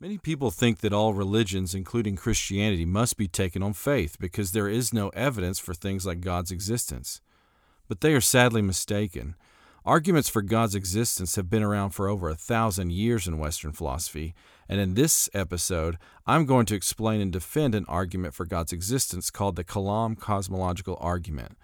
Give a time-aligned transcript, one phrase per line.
[0.00, 4.68] Many people think that all religions, including Christianity, must be taken on faith because there
[4.68, 7.20] is no evidence for things like God's existence.
[7.88, 9.34] But they are sadly mistaken.
[9.84, 14.36] Arguments for God's existence have been around for over a thousand years in Western philosophy,
[14.68, 19.30] and in this episode, I'm going to explain and defend an argument for God's existence
[19.30, 21.56] called the Kalam cosmological argument.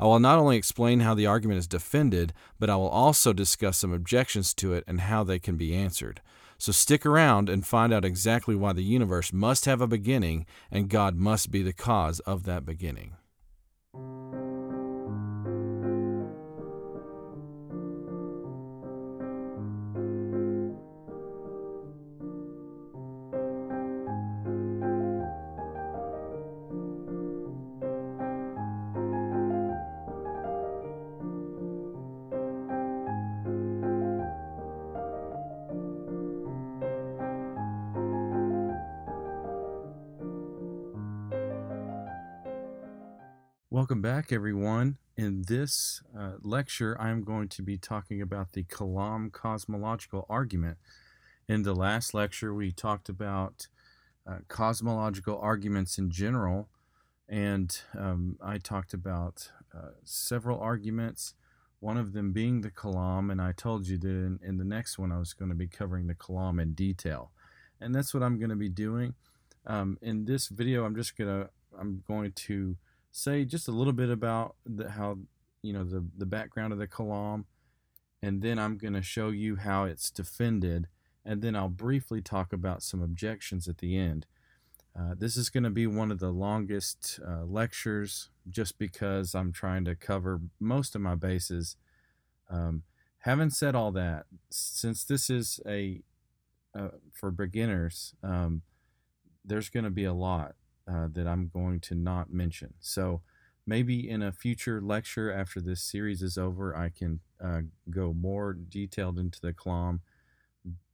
[0.00, 3.78] I will not only explain how the argument is defended, but I will also discuss
[3.78, 6.20] some objections to it and how they can be answered.
[6.58, 10.88] So stick around and find out exactly why the universe must have a beginning and
[10.88, 13.15] God must be the cause of that beginning.
[44.06, 44.98] Back, everyone.
[45.16, 50.78] In this uh, lecture, I'm going to be talking about the Kalam cosmological argument.
[51.48, 53.66] In the last lecture, we talked about
[54.24, 56.68] uh, cosmological arguments in general,
[57.28, 61.34] and um, I talked about uh, several arguments,
[61.80, 65.00] one of them being the Kalam, and I told you that in, in the next
[65.00, 67.32] one I was going to be covering the Kalam in detail.
[67.80, 69.14] And that's what I'm going to be doing.
[69.66, 72.76] Um, in this video, I'm just going to I'm going to
[73.16, 75.18] say just a little bit about the, how
[75.62, 77.44] you know the the background of the kalam,
[78.22, 80.86] and then I'm going to show you how it's defended,
[81.24, 84.26] and then I'll briefly talk about some objections at the end.
[84.98, 89.52] Uh, this is going to be one of the longest uh, lectures just because I'm
[89.52, 91.76] trying to cover most of my bases.
[92.48, 92.82] Um,
[93.20, 96.02] having said all that, since this is a
[96.78, 98.62] uh, for beginners, um,
[99.44, 100.54] there's going to be a lot
[100.90, 102.74] uh, that I'm going to not mention.
[102.80, 103.22] So
[103.66, 108.54] maybe in a future lecture after this series is over, I can uh, go more
[108.54, 110.00] detailed into the Kalam,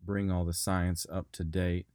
[0.05, 1.87] bring all the science up to date.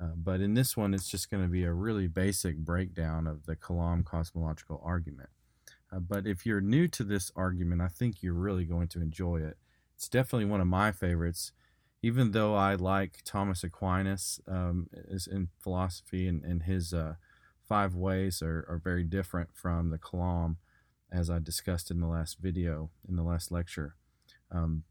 [0.00, 3.44] Uh, but in this one, it's just going to be a really basic breakdown of
[3.46, 5.28] the Kalam cosmological argument.
[5.92, 9.38] Uh, but if you're new to this argument, I think you're really going to enjoy
[9.38, 9.58] it.
[9.94, 11.52] It's definitely one of my favorites
[12.02, 14.88] even though I like Thomas Aquinas um,
[15.30, 17.14] in philosophy and, and his uh,
[17.70, 20.56] five ways are, are very different from the Kalam,
[21.12, 23.94] as I discussed in the last video, in the last lecture.
[24.50, 24.82] Um,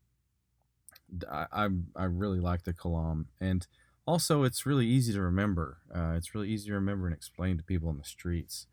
[1.29, 1.67] I, I,
[1.97, 3.25] I really like the Kalam.
[3.41, 3.67] And
[4.07, 5.79] also, it's really easy to remember.
[5.93, 8.67] Uh, it's really easy to remember and explain to people in the streets.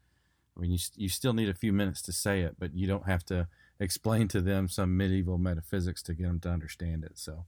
[0.56, 3.08] I mean, you, you still need a few minutes to say it, but you don't
[3.08, 3.48] have to
[3.80, 7.18] explain to them some medieval metaphysics to get them to understand it.
[7.18, 7.46] So,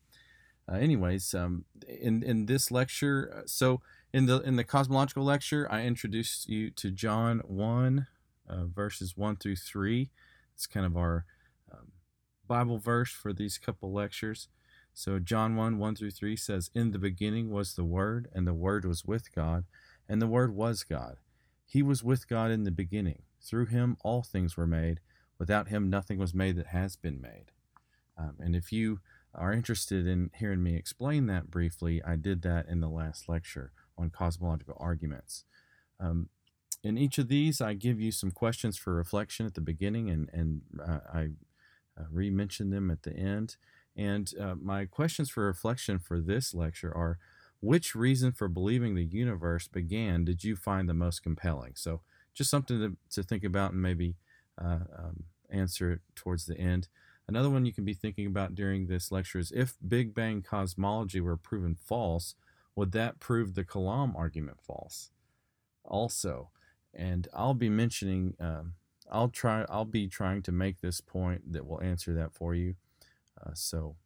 [0.69, 3.81] uh, anyways, um, in in this lecture, uh, so
[4.13, 8.07] in the in the cosmological lecture, I introduced you to John one,
[8.49, 10.11] uh, verses one through three.
[10.55, 11.25] It's kind of our
[11.71, 11.93] um,
[12.47, 14.49] Bible verse for these couple lectures.
[14.95, 18.55] So John one one through three says, "In the beginning was the Word, and the
[18.55, 19.65] Word was with God,
[20.09, 21.19] and the Word was God.
[21.67, 23.23] He was with God in the beginning.
[23.41, 25.01] Through Him all things were made.
[25.39, 27.53] Without Him nothing was made that has been made."
[28.17, 29.01] Um, and if you
[29.35, 33.71] are interested in hearing me explain that briefly, I did that in the last lecture
[33.99, 35.45] on cosmological arguments.
[36.01, 36.29] Um,
[36.85, 40.31] in each of these, I give you some questions for reflection at the beginning, and,
[40.33, 41.29] and uh, I
[41.99, 43.57] uh, re mention them at the end.
[43.97, 47.19] And uh, my questions for reflection for this lecture are
[47.61, 51.73] which reason for believing the universe began did you find the most compelling?
[51.75, 54.15] So, just something to, to think about and maybe
[54.57, 56.87] uh, um, answer towards the end.
[57.27, 61.21] Another one you can be thinking about during this lecture is if Big Bang cosmology
[61.21, 62.37] were proven false,
[62.79, 65.11] would that prove the Kalam argument false?
[65.83, 66.51] Also,
[66.95, 68.75] and I'll be mentioning, um,
[69.11, 72.77] I'll try, I'll be trying to make this point that will answer that for you.
[73.37, 73.97] Uh, so,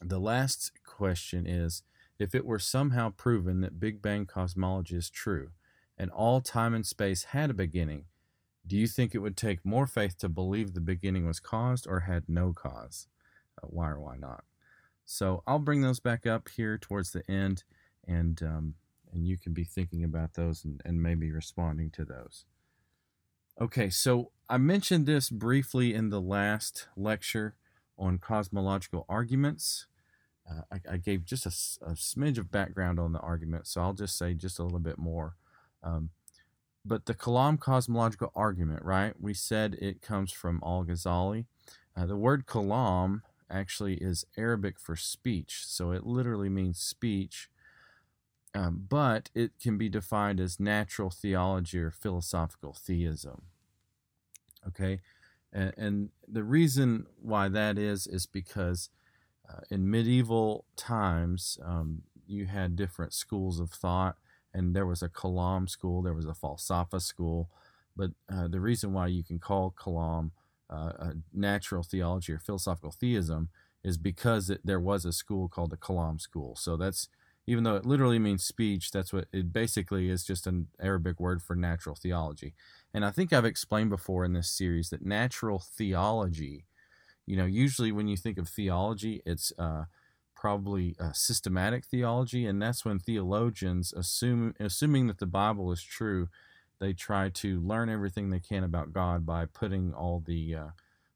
[0.00, 1.82] the last question is
[2.16, 5.50] if it were somehow proven that Big Bang cosmology is true
[5.98, 8.04] and all time and space had a beginning,
[8.64, 12.00] do you think it would take more faith to believe the beginning was caused or
[12.00, 13.08] had no cause?
[13.60, 14.44] Uh, why or why not?
[15.04, 17.64] So I'll bring those back up here towards the end,
[18.06, 18.74] and um,
[19.12, 22.44] and you can be thinking about those and, and maybe responding to those.
[23.60, 27.54] Okay, so I mentioned this briefly in the last lecture
[27.96, 29.86] on cosmological arguments.
[30.50, 33.94] Uh, I, I, gave just a, a, smidge of background on the argument, so I'll
[33.94, 35.36] just say just a little bit more.
[35.82, 36.10] Um,
[36.84, 39.14] but the Kalam cosmological argument, right?
[39.18, 41.46] We said it comes from Al Ghazali.
[41.96, 43.22] Uh, the word Kalam
[43.54, 47.48] actually is Arabic for speech, so it literally means speech.
[48.54, 53.42] um, but it can be defined as natural theology or philosophical theism.
[54.68, 55.00] Okay,
[55.52, 58.88] and, and the reason why that is is because
[59.50, 64.16] uh, in medieval times um, you had different schools of thought,
[64.54, 67.50] and there was a Kalam school, there was a Falsafa school,
[67.96, 70.30] but uh, the reason why you can call Kalam
[70.74, 73.48] uh, natural theology or philosophical theism
[73.82, 76.56] is because it, there was a school called the Kalam school.
[76.56, 77.08] So that's
[77.46, 81.42] even though it literally means speech, that's what it basically is just an Arabic word
[81.42, 82.54] for natural theology.
[82.94, 86.64] And I think I've explained before in this series that natural theology,
[87.26, 89.84] you know, usually when you think of theology, it's uh,
[90.34, 96.28] probably systematic theology, and that's when theologians assume assuming that the Bible is true,
[96.80, 100.68] they try to learn everything they can about God by putting all the uh,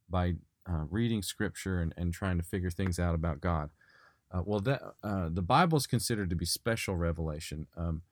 [0.09, 0.35] by
[0.69, 3.71] uh, reading Scripture and, and trying to figure things out about God.
[4.31, 7.67] Uh, well, that uh, the Bible is considered to be special revelation.
[7.77, 8.03] Um,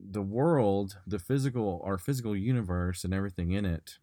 [0.00, 3.98] the world, the physical, our physical universe, and everything in it.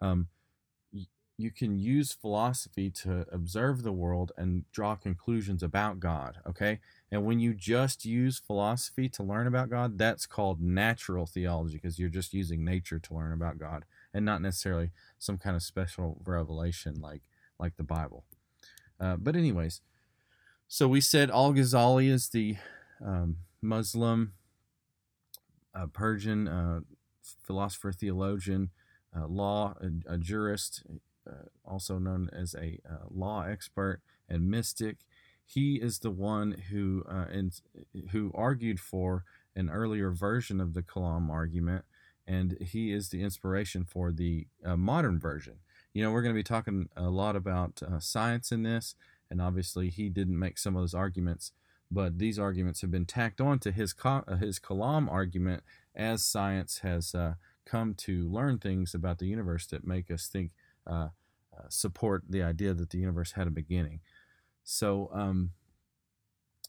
[0.00, 0.28] Um,
[1.38, 6.38] you can use philosophy to observe the world and draw conclusions about God.
[6.46, 6.80] Okay,
[7.10, 11.98] and when you just use philosophy to learn about God, that's called natural theology because
[11.98, 16.20] you're just using nature to learn about God and not necessarily some kind of special
[16.24, 17.22] revelation like
[17.58, 18.24] like the Bible.
[18.98, 19.80] Uh, but anyways,
[20.68, 22.56] so we said Al Ghazali is the
[23.04, 24.32] um, Muslim,
[25.74, 26.80] uh, Persian uh,
[27.22, 28.70] philosopher, theologian,
[29.16, 30.82] uh, law, a, a jurist,
[31.28, 34.98] uh, also known as a uh, law expert and mystic.
[35.46, 37.58] He is the one who and
[38.10, 41.84] who argued for an earlier version of the Kalam argument,
[42.26, 45.60] and he is the inspiration for the modern version
[45.96, 48.94] you know, we're going to be talking a lot about uh, science in this,
[49.30, 51.52] and obviously he didn't make some of those arguments,
[51.90, 55.62] but these arguments have been tacked on to his uh, his Kalam argument
[55.94, 60.50] as science has uh, come to learn things about the universe that make us think
[60.86, 61.08] uh,
[61.58, 64.00] uh support the idea that the universe had a beginning.
[64.66, 65.52] So, um,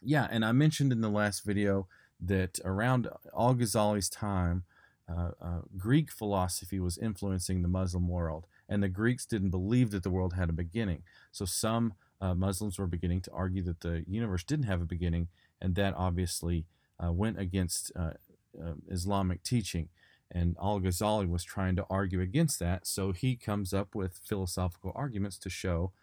[0.02, 1.88] yeah, and I mentioned in the last video
[2.22, 4.64] that around Al Ghazali's time,
[5.10, 5.32] uh,
[5.78, 10.34] Greek philosophy was influencing the Muslim world and the Greeks didn't believe that the world
[10.34, 11.04] had a beginning.
[11.32, 15.28] So some uh, Muslims were beginning to argue that the universe didn't have a beginning,
[15.62, 16.66] and that obviously
[17.04, 18.14] uh, went against uh,
[18.62, 19.90] uh Islamic teaching.
[20.30, 24.92] And Al Ghazali was trying to argue against that, so he comes up with philosophical
[24.96, 25.94] arguments to show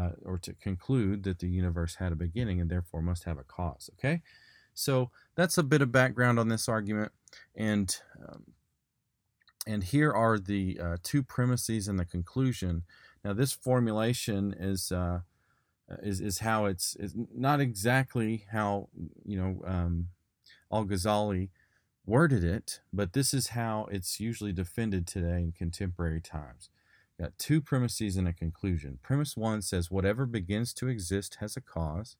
[0.00, 3.44] uh, or to conclude that the universe had a beginning and therefore must have a
[3.44, 3.90] cause.
[3.98, 4.22] Okay,
[4.74, 7.12] so that's a bit of background on this argument,
[7.54, 8.44] and um,
[9.66, 12.84] and here are the uh, two premises and the conclusion.
[13.24, 15.20] Now, this formulation is uh,
[16.02, 18.88] is is how it's is not exactly how
[19.24, 20.08] you know um,
[20.72, 21.50] Al Ghazali
[22.06, 26.70] worded it, but this is how it's usually defended today in contemporary times.
[27.20, 28.98] Got two premises and a conclusion.
[29.02, 32.16] Premise one says whatever begins to exist has a cause.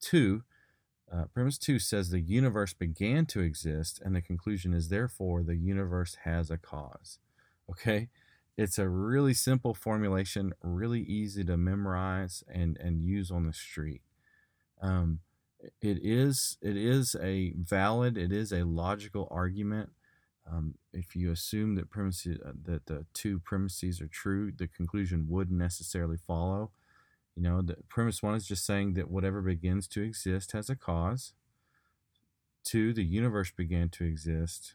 [0.00, 0.42] Two,
[1.12, 5.54] uh, premise two says the universe began to exist, and the conclusion is therefore the
[5.54, 7.20] universe has a cause.
[7.70, 8.08] Okay,
[8.56, 14.02] it's a really simple formulation, really easy to memorize and and use on the street.
[14.82, 15.20] Um,
[15.80, 19.92] it is it is a valid, it is a logical argument.
[20.50, 25.26] Um, if you assume that premises uh, that the two premises are true, the conclusion
[25.28, 26.70] would necessarily follow.
[27.34, 30.76] You know, the premise one is just saying that whatever begins to exist has a
[30.76, 31.32] cause.
[32.62, 34.74] Two, the universe began to exist.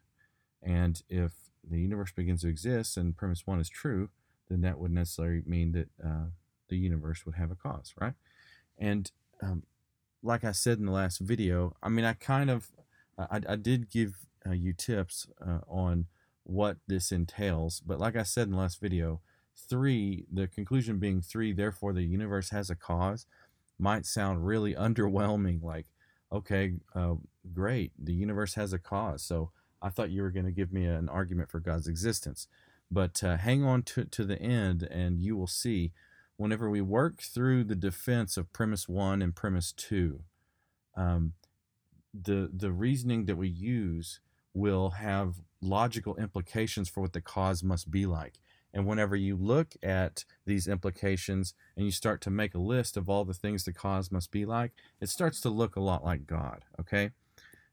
[0.62, 1.32] And if
[1.64, 4.10] the universe begins to exist and premise one is true,
[4.50, 6.26] then that would necessarily mean that uh,
[6.68, 8.14] the universe would have a cause, right?
[8.78, 9.12] And
[9.42, 9.64] um,
[10.22, 12.68] like I said in the last video, I mean, I kind of,
[13.18, 16.08] I, I did give uh, you tips uh, on
[16.44, 19.22] what this entails, but like I said in the last video,
[19.70, 23.26] three, the conclusion being three, therefore the universe has a cause,
[23.78, 25.64] might sound really underwhelming.
[25.64, 25.88] Like,
[26.32, 27.16] okay, uh,
[27.54, 29.24] great, the universe has a cause.
[29.24, 32.48] So I thought you were going to give me an argument for God's existence.
[32.92, 35.92] But uh, hang on to, to the end, and you will see
[36.38, 40.22] whenever we work through the defense of premise one and premise two,
[40.96, 41.34] um,
[42.14, 44.20] the the reasoning that we use
[44.54, 48.40] will have logical implications for what the cause must be like.
[48.74, 53.10] And whenever you look at these implications and you start to make a list of
[53.10, 56.28] all the things the cause must be like, it starts to look a lot like
[56.28, 57.12] God, okay?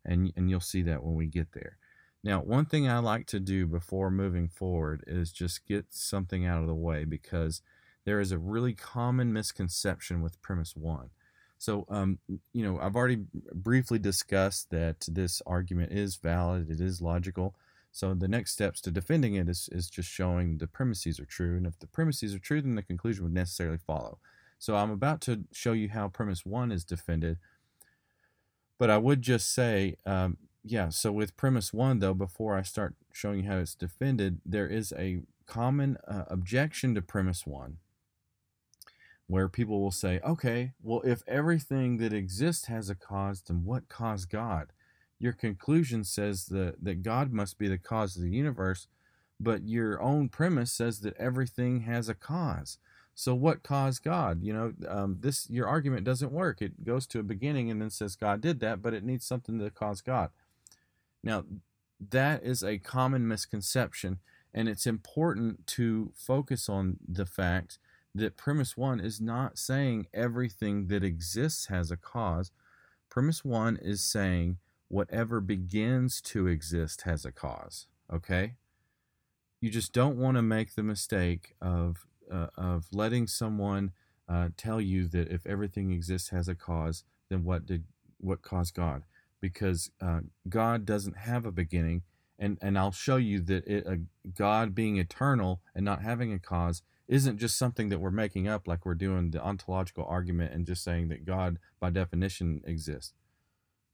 [0.04, 1.76] And, and you'll see that when we get there.
[2.24, 6.60] Now, one thing I like to do before moving forward is just get something out
[6.62, 7.62] of the way because
[8.04, 11.10] there is a really common misconception with premise one.
[11.58, 12.18] So, um,
[12.52, 17.54] you know, I've already briefly discussed that this argument is valid, it is logical.
[17.92, 21.56] So, the next steps to defending it is, is just showing the premises are true.
[21.56, 24.18] And if the premises are true, then the conclusion would necessarily follow.
[24.58, 27.38] So, I'm about to show you how premise one is defended.
[28.78, 32.94] But I would just say, um, yeah, so with premise one, though, before I start
[33.12, 37.78] showing you how it's defended, there is a common uh, objection to premise one
[39.28, 43.88] where people will say, okay, well, if everything that exists has a cause, then what
[43.88, 44.72] caused God?
[45.18, 48.86] Your conclusion says that, that God must be the cause of the universe,
[49.40, 52.78] but your own premise says that everything has a cause.
[53.14, 54.42] So what caused God?
[54.42, 56.60] You know, um, this your argument doesn't work.
[56.60, 59.58] It goes to a beginning and then says God did that, but it needs something
[59.58, 60.30] to cause God.
[61.24, 61.44] Now,
[62.10, 64.18] that is a common misconception,
[64.52, 67.78] and it's important to focus on the fact
[68.18, 72.50] that premise one is not saying everything that exists has a cause.
[73.08, 74.58] Premise one is saying
[74.88, 77.86] whatever begins to exist has a cause.
[78.12, 78.54] Okay?
[79.60, 83.92] You just don't want to make the mistake of uh, of letting someone
[84.28, 87.84] uh, tell you that if everything exists has a cause, then what did
[88.18, 89.04] what caused God?
[89.40, 92.02] Because uh, God doesn't have a beginning,
[92.38, 93.86] and and I'll show you that it,
[94.34, 98.66] God being eternal and not having a cause isn't just something that we're making up
[98.66, 103.12] like we're doing the ontological argument and just saying that God by definition exists.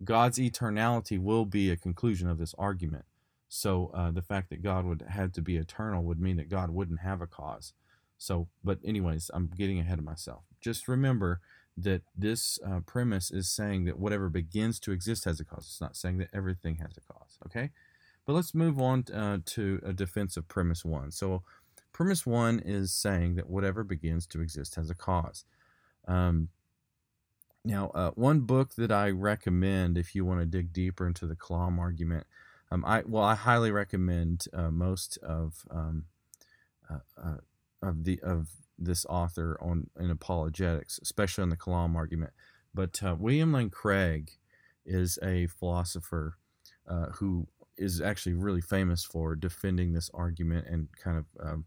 [0.04, 3.04] God's eternality will be a conclusion of this argument.
[3.48, 6.70] So uh, the fact that God would have to be eternal would mean that God
[6.70, 7.74] wouldn't have a cause.
[8.16, 10.44] So, but anyways, I'm getting ahead of myself.
[10.60, 11.40] Just remember
[11.76, 15.66] that this uh, premise is saying that whatever begins to exist has a cause.
[15.66, 17.38] It's not saying that everything has a cause.
[17.46, 17.70] Okay,
[18.26, 21.10] but let's move on uh, to a defense of premise one.
[21.10, 21.42] So
[21.92, 25.44] Premise one is saying that whatever begins to exist has a cause.
[26.08, 26.48] Um,
[27.64, 31.36] now, uh, one book that I recommend if you want to dig deeper into the
[31.36, 32.26] Kalam argument,
[32.70, 36.06] um, I well, I highly recommend uh, most of um,
[36.90, 37.36] uh, uh
[37.82, 42.32] of the of this author on in apologetics, especially on the Kalam argument.
[42.74, 44.32] But uh, William Lane Craig
[44.84, 46.38] is a philosopher
[46.88, 47.46] uh, who
[47.76, 51.64] is actually really famous for defending this argument and kind of um,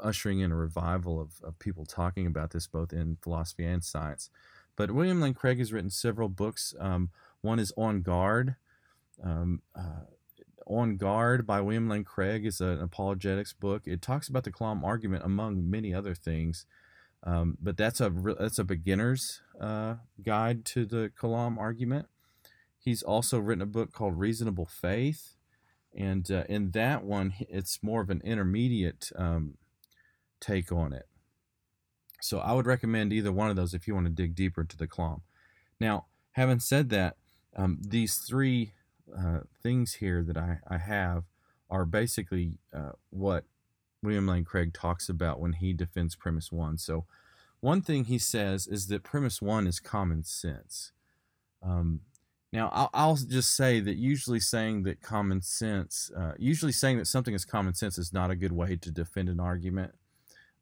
[0.00, 4.30] ushering in a revival of, of people talking about this both in philosophy and science.
[4.76, 6.74] But William Lane Craig has written several books.
[6.78, 8.56] Um, one is On Guard.
[9.22, 10.06] Um, uh,
[10.66, 13.82] on Guard by William Lane Craig is an apologetics book.
[13.86, 16.66] It talks about the Kalam argument among many other things.
[17.24, 22.06] Um, but that's a that's a beginner's uh, guide to the Kalam argument.
[22.78, 25.36] He's also written a book called Reasonable Faith,
[25.96, 29.54] and uh, in that one, it's more of an intermediate um,
[30.42, 31.06] take on it.
[32.20, 34.76] So I would recommend either one of those if you want to dig deeper into
[34.76, 35.22] the Kalam.
[35.80, 37.16] Now, having said that,
[37.56, 38.72] um, these three
[39.16, 41.24] uh, things here that I, I have
[41.70, 43.44] are basically uh, what
[44.02, 46.78] William Lane Craig talks about when he defends premise one.
[46.78, 47.06] So,
[47.60, 50.92] one thing he says is that premise one is common sense.
[51.62, 52.00] Um,
[52.52, 57.06] now, I'll, I'll, just say that usually saying that common sense, uh, usually saying that
[57.06, 59.94] something is common sense is not a good way to defend an argument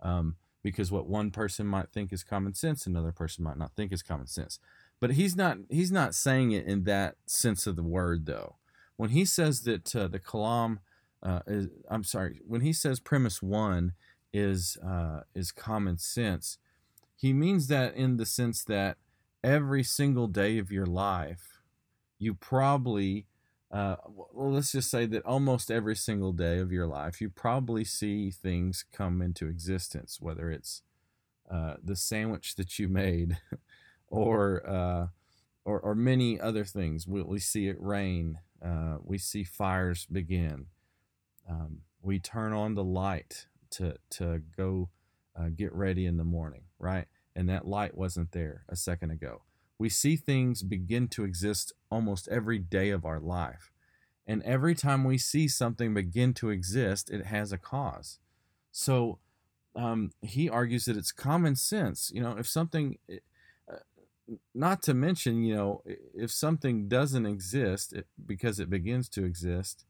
[0.02, 3.92] um, because what one person might think is common sense, another person might not think
[3.92, 4.58] is common sense.
[5.00, 8.56] But he's not he's not saying it in that sense of the word though.
[8.96, 10.78] When he says that uh, the kalam
[11.22, 13.94] uh, is, I'm sorry, when he says premise one
[14.32, 16.58] is uh, is common sense,
[17.16, 18.98] he means that in the sense that
[19.42, 21.62] every single day of your life,
[22.18, 23.26] you probably
[23.70, 27.84] uh, well, let's just say that almost every single day of your life, you probably
[27.84, 30.82] see things come into existence, whether it's
[31.48, 33.38] uh, the sandwich that you made,
[34.08, 35.06] or uh,
[35.64, 37.06] or, or many other things.
[37.06, 38.38] We, we see it rain.
[38.64, 40.66] Uh, we see fires begin.
[41.48, 44.88] Um, we turn on the light to to go
[45.38, 47.06] uh, get ready in the morning, right?
[47.36, 49.42] And that light wasn't there a second ago.
[49.80, 53.72] We see things begin to exist almost every day of our life.
[54.26, 58.18] And every time we see something begin to exist, it has a cause.
[58.72, 59.20] So
[59.74, 62.12] um, he argues that it's common sense.
[62.14, 63.20] You know, if something, eh,
[63.72, 67.94] uh, not to mention, you know, if something doesn't exist
[68.26, 69.86] because it begins to exist,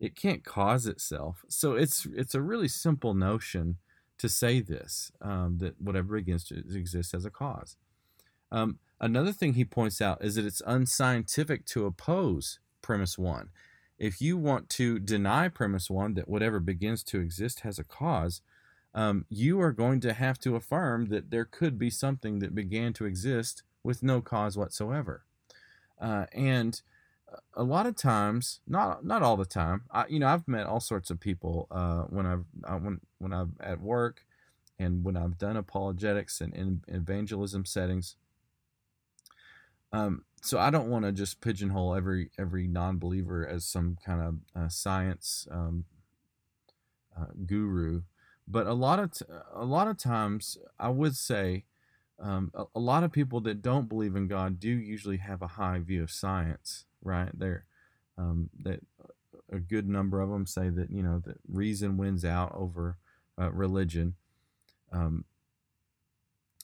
[0.00, 1.44] it can't cause itself.
[1.48, 3.76] So it's it's a really simple notion
[4.16, 7.76] to say this um, that whatever begins to exist has a cause.
[8.50, 13.50] Um, Another thing he points out is that it's unscientific to oppose premise one.
[13.98, 18.42] If you want to deny premise one that whatever begins to exist has a cause,
[18.94, 22.92] um, you are going to have to affirm that there could be something that began
[22.94, 25.24] to exist with no cause whatsoever.
[26.00, 26.82] Uh, and
[27.54, 30.80] a lot of times, not not all the time, I, you know, I've met all
[30.80, 34.24] sorts of people uh, when I've I, when when I'm at work
[34.78, 38.16] and when I've done apologetics and in evangelism settings.
[39.92, 44.62] Um, so I don't want to just pigeonhole every every non-believer as some kind of
[44.62, 45.84] uh, science um,
[47.18, 48.02] uh, guru,
[48.46, 51.64] but a lot of t- a lot of times I would say
[52.20, 55.46] um, a, a, lot of people that don't believe in God do usually have a
[55.46, 57.30] high view of science, right?
[57.32, 57.64] There,
[58.16, 58.80] um, that
[59.50, 62.98] a good number of them say that you know that reason wins out over
[63.40, 64.14] uh, religion.
[64.92, 65.24] Um,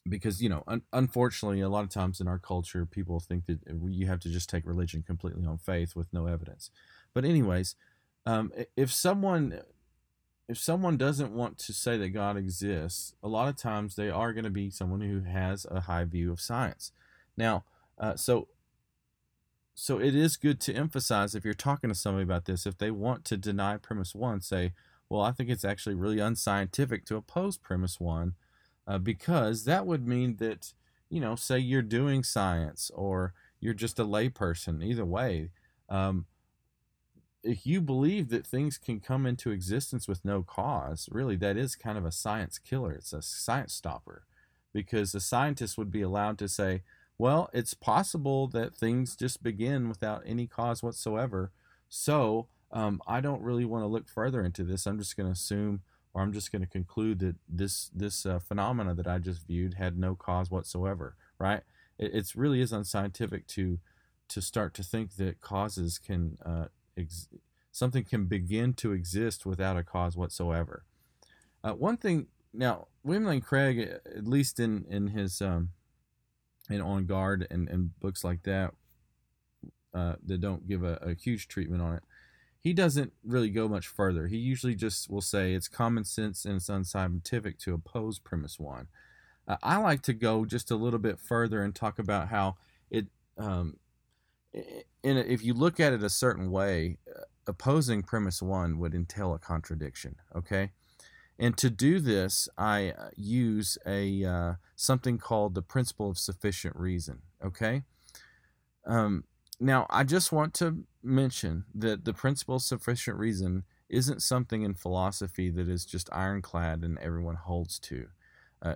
[0.09, 3.59] because you know un- unfortunately a lot of times in our culture people think that
[3.89, 6.71] you have to just take religion completely on faith with no evidence.
[7.13, 7.77] But anyways
[8.27, 9.61] um, if someone
[10.49, 14.33] if someone doesn't want to say that god exists a lot of times they are
[14.33, 16.93] going to be someone who has a high view of science.
[17.37, 17.65] Now
[17.99, 18.49] uh, so
[19.75, 22.91] so it is good to emphasize if you're talking to somebody about this if they
[22.91, 24.73] want to deny premise one say
[25.09, 28.35] well i think it's actually really unscientific to oppose premise one
[28.87, 30.73] uh, because that would mean that
[31.09, 35.51] you know say you're doing science or you're just a layperson either way
[35.89, 36.27] um,
[37.43, 41.77] if you believe that things can come into existence with no cause really that is
[41.77, 42.93] kind of a science killer.
[42.93, 44.25] It's a science stopper
[44.73, 46.83] because the scientist would be allowed to say
[47.19, 51.53] well it's possible that things just begin without any cause whatsoever.
[51.89, 54.87] So um, i don't really want to look further into this.
[54.87, 55.83] I'm just going to assume
[56.15, 59.75] or I'm just going to conclude that this this uh, phenomena that I just viewed
[59.75, 61.17] had no cause whatsoever.
[61.39, 61.63] Right?
[61.99, 63.81] It really is unscientific to
[64.29, 66.67] to start to think that causes can uh,
[66.97, 67.29] ex-
[67.73, 70.85] something can begin to exist without a cause whatsoever.
[71.63, 75.71] Uh, one thing now, William Craig, at least in in his um,
[76.71, 78.73] in On Guard and, and books like that,
[79.93, 82.03] uh, that don't give a, a huge treatment on it
[82.65, 84.27] he doesn't really go much further.
[84.27, 88.89] He usually just will say it's common sense and it's unscientific to oppose premise one.
[89.47, 92.57] Uh, I like to go just a little bit further and talk about how
[92.91, 93.77] it, um,
[94.55, 98.95] in a, if you look at it a certain way, uh, opposing premise one would
[98.95, 100.17] entail a contradiction.
[100.35, 100.71] Okay,
[101.39, 106.77] and to do this, I uh, use a uh, something called the principle of sufficient
[106.77, 107.21] reason.
[107.45, 107.83] Okay.
[108.87, 109.25] Um,
[109.61, 114.75] now, I just want to mention that the principle of sufficient reason isn't something in
[114.75, 118.09] philosophy that is just ironclad and everyone holds to.
[118.61, 118.75] Uh,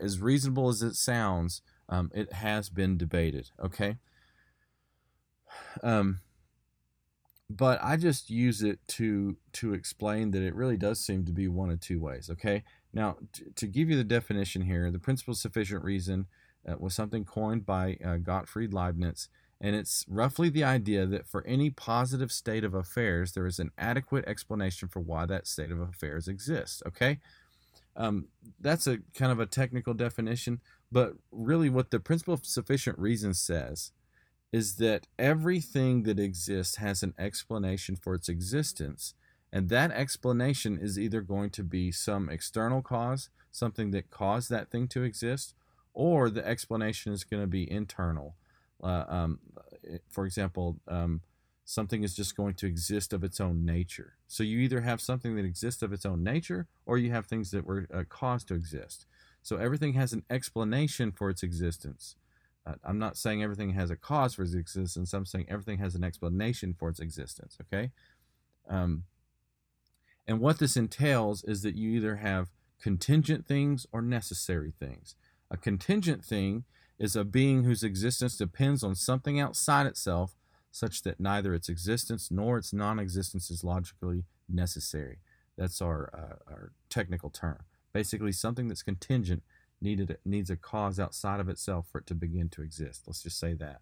[0.00, 3.50] as reasonable as it sounds, um, it has been debated.
[3.62, 3.96] Okay.
[5.82, 6.20] Um,
[7.50, 11.48] but I just use it to to explain that it really does seem to be
[11.48, 12.30] one of two ways.
[12.30, 12.64] Okay.
[12.94, 16.26] Now, t- to give you the definition here, the principle of sufficient reason
[16.66, 19.28] uh, was something coined by uh, Gottfried Leibniz
[19.62, 23.70] and it's roughly the idea that for any positive state of affairs, there is an
[23.78, 26.82] adequate explanation for why that state of affairs exists.
[26.84, 27.20] Okay?
[27.96, 28.26] Um,
[28.60, 33.34] that's a kind of a technical definition, but really what the principle of sufficient reason
[33.34, 33.92] says
[34.50, 39.14] is that everything that exists has an explanation for its existence,
[39.52, 44.70] and that explanation is either going to be some external cause, something that caused that
[44.70, 45.54] thing to exist,
[45.94, 48.34] or the explanation is going to be internal
[48.82, 49.38] uh, um,
[50.08, 51.20] for example, um,
[51.64, 54.14] something is just going to exist of its own nature.
[54.26, 57.50] So you either have something that exists of its own nature, or you have things
[57.52, 59.06] that were uh, caused to exist.
[59.42, 62.16] So everything has an explanation for its existence.
[62.64, 65.12] Uh, I'm not saying everything has a cause for its existence.
[65.12, 67.58] I'm saying everything has an explanation for its existence.
[67.62, 67.90] Okay.
[68.68, 69.04] Um,
[70.26, 75.16] and what this entails is that you either have contingent things or necessary things.
[75.50, 76.64] A contingent thing
[76.98, 80.36] is a being whose existence depends on something outside itself,
[80.70, 85.18] such that neither its existence nor its non existence is logically necessary.
[85.56, 87.64] That's our, uh, our technical term.
[87.92, 89.42] Basically, something that's contingent
[89.80, 93.02] needed needs a cause outside of itself for it to begin to exist.
[93.06, 93.80] Let's just say that.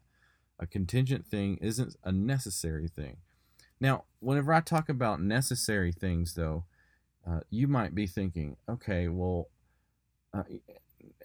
[0.59, 3.19] A contingent thing isn't a necessary thing.
[3.81, 6.65] Now, whenever I talk about necessary things, though,
[7.27, 9.49] uh, you might be thinking, okay, well,
[10.35, 10.43] uh,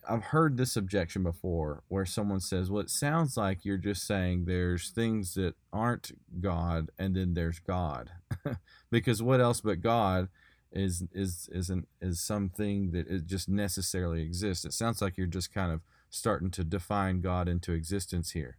[0.07, 4.45] I've heard this objection before where someone says, "Well, it sounds like you're just saying
[4.45, 6.11] there's things that aren't
[6.41, 8.11] God and then there's God."
[8.91, 10.29] because what else but God
[10.71, 14.65] is is isn't is something that it just necessarily exists.
[14.65, 18.57] It sounds like you're just kind of starting to define God into existence here.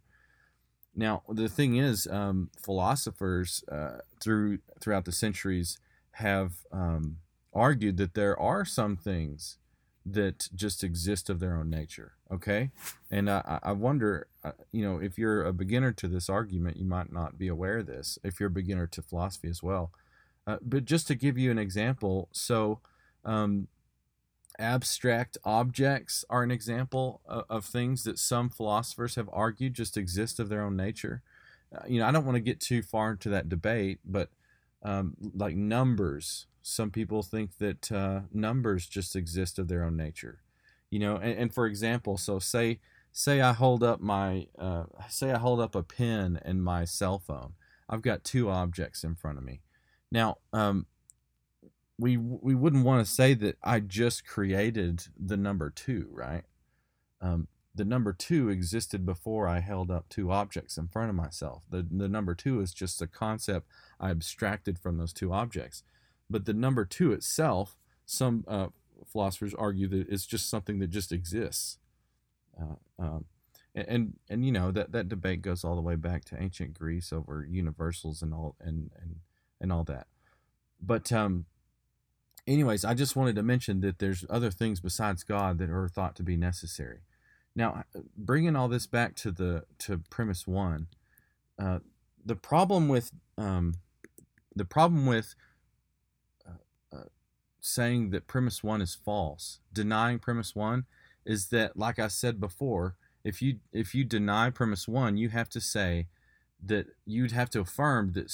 [0.95, 5.77] Now, the thing is, um, philosophers uh, through throughout the centuries
[6.13, 7.17] have um,
[7.53, 9.57] argued that there are some things
[10.11, 12.13] that just exist of their own nature.
[12.31, 12.71] Okay,
[13.11, 16.85] and I, I wonder, uh, you know, if you're a beginner to this argument, you
[16.85, 18.17] might not be aware of this.
[18.23, 19.91] If you're a beginner to philosophy as well,
[20.45, 22.79] uh, but just to give you an example, so
[23.25, 23.67] um,
[24.57, 30.39] abstract objects are an example of, of, things that some philosophers have argued just exist
[30.39, 31.21] of their own nature.
[31.75, 34.29] Uh, you know, I don't want to get too far into that debate, but
[34.83, 40.41] um, like numbers, some people think that uh, numbers just exist of their own nature.
[40.89, 42.79] You know, and, and for example, so say
[43.11, 47.19] say I hold up my uh, say I hold up a pen and my cell
[47.19, 47.53] phone.
[47.89, 49.61] I've got two objects in front of me.
[50.11, 50.87] Now, um,
[51.97, 56.43] we we wouldn't want to say that I just created the number two, right?
[57.21, 61.63] Um, the number two existed before I held up two objects in front of myself.
[61.69, 63.67] The the number two is just a concept
[63.99, 65.83] I abstracted from those two objects,
[66.29, 68.67] but the number two itself, some uh,
[69.05, 71.77] philosophers argue that it's just something that just exists.
[72.59, 73.25] Uh, um,
[73.75, 76.73] and, and and you know that that debate goes all the way back to ancient
[76.77, 79.17] Greece over universals and all and and
[79.61, 80.07] and all that.
[80.81, 81.45] But um,
[82.45, 86.15] anyways, I just wanted to mention that there's other things besides God that are thought
[86.17, 87.01] to be necessary.
[87.55, 87.83] Now,
[88.15, 90.87] bringing all this back to the to premise one,
[91.59, 91.79] uh,
[92.23, 93.75] the problem with um,
[94.55, 95.35] the problem with
[97.67, 100.85] saying that premise one is false, denying premise one,
[101.25, 105.49] is that, like I said before, if you if you deny premise one, you have
[105.49, 106.07] to say
[106.63, 108.31] that you'd have to affirm that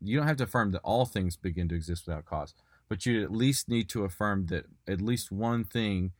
[0.00, 2.54] you don't have to affirm that all things begin to exist without cause
[2.88, 6.12] but you at least need to affirm that at least one thing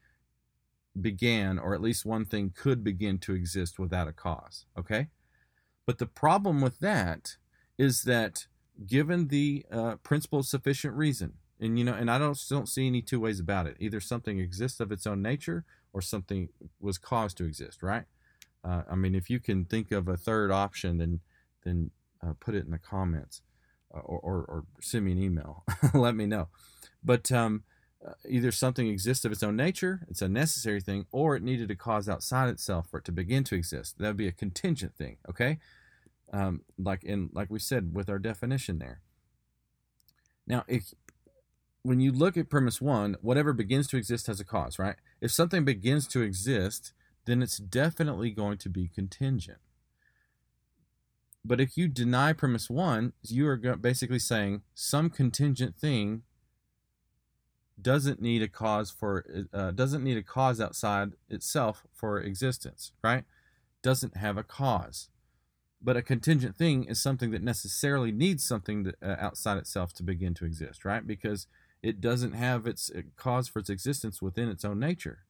[0.98, 5.08] began or at least one thing could begin to exist without a cause okay?
[5.84, 7.36] But the problem with that
[7.76, 8.46] is that
[8.86, 12.86] given the uh, principle of sufficient reason and you know and i don't don't see
[12.86, 16.48] any two ways about it either something exists of its own nature or something
[16.80, 18.04] was caused to exist right
[18.64, 21.20] uh, i mean if you can think of a third option then
[21.64, 21.90] then
[22.22, 23.42] uh, put it in the comments
[23.94, 25.64] uh, or, or, or send me an email.
[25.94, 26.48] Let me know.
[27.04, 27.64] But um,
[28.06, 31.70] uh, either something exists of its own nature, it's a necessary thing, or it needed
[31.70, 33.98] a cause outside itself for it to begin to exist.
[33.98, 35.58] That would be a contingent thing, okay?
[36.32, 39.02] Um, like in like we said with our definition there.
[40.46, 40.94] Now, if
[41.82, 44.96] when you look at premise one, whatever begins to exist has a cause, right?
[45.20, 46.92] If something begins to exist,
[47.26, 49.58] then it's definitely going to be contingent.
[51.44, 56.22] But if you deny premise one, you are basically saying some contingent thing
[57.80, 63.24] doesn't need a cause for uh, doesn't need a cause outside itself for existence, right?
[63.82, 65.08] Doesn't have a cause.
[65.84, 70.32] But a contingent thing is something that necessarily needs something uh, outside itself to begin
[70.34, 71.04] to exist, right?
[71.04, 71.48] Because
[71.82, 75.20] it doesn't have its uh, cause for its existence within its own nature.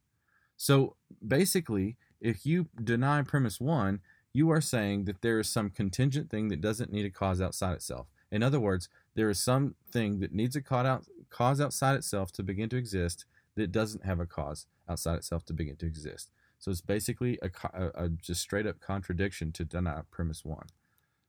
[0.56, 4.00] So basically, if you deny premise one,
[4.32, 7.72] you are saying that there is some contingent thing that doesn't need a cause outside
[7.72, 8.06] itself.
[8.30, 12.76] In other words, there is something that needs a cause outside itself to begin to
[12.76, 16.30] exist that doesn't have a cause outside itself to begin to exist.
[16.58, 20.66] So it's basically a, a, a just straight up contradiction to deny premise one.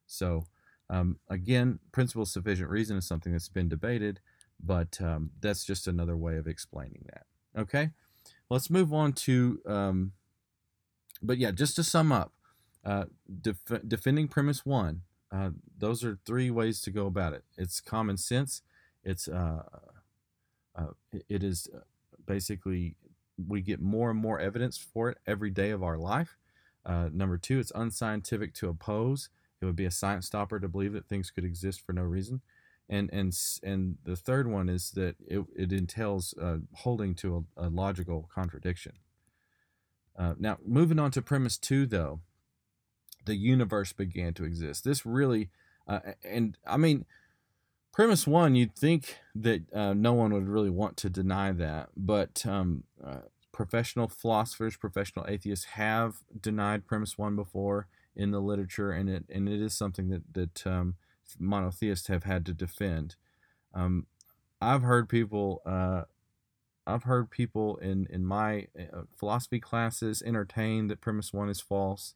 [0.06, 0.46] So
[0.90, 4.20] um, again, principle of sufficient reason is something that's been debated,
[4.64, 7.26] but um, that's just another way of explaining that.
[7.60, 7.92] Okay,
[8.50, 9.60] let's move on to.
[9.66, 10.14] Um,
[11.22, 12.32] but yeah, just to sum up,
[12.86, 13.06] uh,
[13.42, 15.02] def- defending premise one.
[15.32, 17.44] Uh, those are three ways to go about it.
[17.58, 18.62] It's common sense.
[19.04, 19.64] It's uh,
[20.76, 20.88] uh
[21.28, 21.80] it is uh,
[22.26, 22.96] basically
[23.48, 26.38] we get more and more evidence for it every day of our life.
[26.86, 29.30] Uh, number two, it's unscientific to oppose.
[29.62, 32.42] It would be a science stopper to believe that things could exist for no reason.
[32.90, 36.34] And and and the third one is that it, it entails
[36.74, 38.94] holding to a, a logical contradiction.
[40.38, 42.20] now, moving on to premise two, though,
[43.26, 44.84] the universe began to exist.
[44.84, 45.50] This really,
[45.88, 47.06] uh, and I mean,
[47.92, 52.46] premise one, you'd think that uh, no one would really want to deny that, but
[52.46, 59.10] um, uh, professional philosophers, professional atheists have denied premise one before in the literature, and
[59.10, 60.96] it and it is something that that um,
[61.40, 63.16] monotheists have had to defend.
[63.74, 64.08] Um,
[64.62, 65.62] I've heard people.
[65.66, 66.04] Uh,
[66.86, 72.16] I've heard people in in my uh, philosophy classes entertain that premise one is false.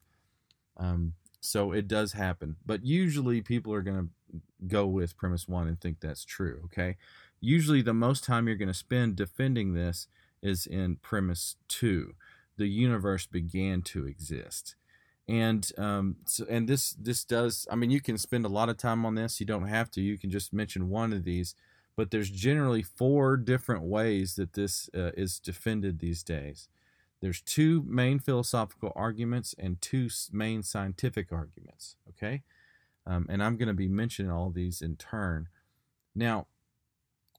[0.77, 5.67] Um, so it does happen, but usually people are going to go with premise one
[5.67, 6.61] and think that's true.
[6.65, 6.97] Okay,
[7.39, 10.07] usually the most time you're going to spend defending this
[10.41, 12.13] is in premise two.
[12.57, 14.75] The universe began to exist,
[15.27, 17.67] and um, so, and this this does.
[17.69, 19.39] I mean, you can spend a lot of time on this.
[19.39, 20.01] You don't have to.
[20.01, 21.53] You can just mention one of these,
[21.97, 26.69] but there's generally four different ways that this uh, is defended these days.
[27.19, 31.97] There's two main philosophical arguments and two main scientific arguments.
[32.09, 32.43] Okay,
[33.05, 35.49] um, and I'm going to be mentioning all these in turn.
[36.15, 36.47] Now,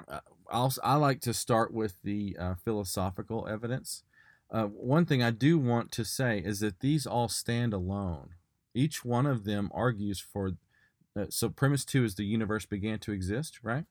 [0.06, 0.20] uh,
[0.50, 4.02] I like to start with the uh, philosophical evidence.
[4.50, 8.30] Uh, one thing I do want to say is that these all stand alone.
[8.74, 10.52] Each one of them argues for.
[11.18, 13.84] Uh, so, premise two is the universe began to exist, right?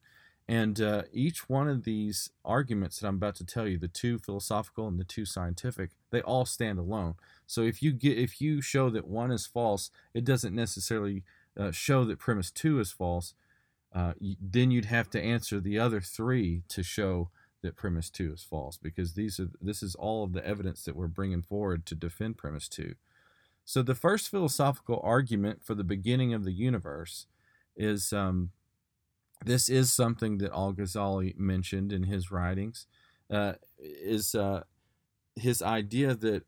[0.47, 4.17] And uh, each one of these arguments that I'm about to tell you, the two
[4.17, 7.15] philosophical and the two scientific, they all stand alone.
[7.45, 11.23] So if you get if you show that one is false, it doesn't necessarily
[11.59, 13.33] uh, show that premise two is false.
[13.93, 17.29] Uh, then you'd have to answer the other three to show
[17.63, 20.95] that premise two is false, because these are this is all of the evidence that
[20.95, 22.95] we're bringing forward to defend premise two.
[23.65, 27.27] So the first philosophical argument for the beginning of the universe
[27.75, 28.51] is um,
[29.45, 32.87] this is something that Al Ghazali mentioned in his writings,
[33.29, 34.63] uh, is uh,
[35.35, 36.43] his idea that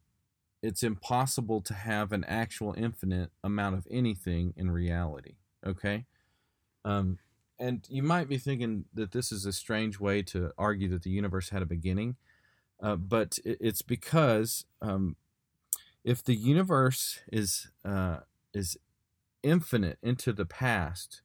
[0.61, 5.35] it's impossible to have an actual infinite amount of anything in reality.
[5.65, 6.05] Okay,
[6.85, 7.19] um,
[7.59, 11.09] and you might be thinking that this is a strange way to argue that the
[11.09, 12.15] universe had a beginning,
[12.81, 15.15] uh, but it's because um,
[16.03, 18.19] if the universe is uh,
[18.53, 18.77] is
[19.43, 21.21] infinite into the past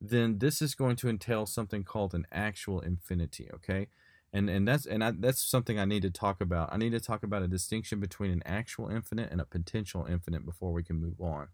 [0.00, 3.88] then this is going to entail something called an actual infinity okay?
[4.32, 6.68] And and that's and I, that's something i need to talk about.
[6.72, 10.44] I need to talk about a distinction between an actual infinite and a potential infinite
[10.44, 11.48] before we can move on.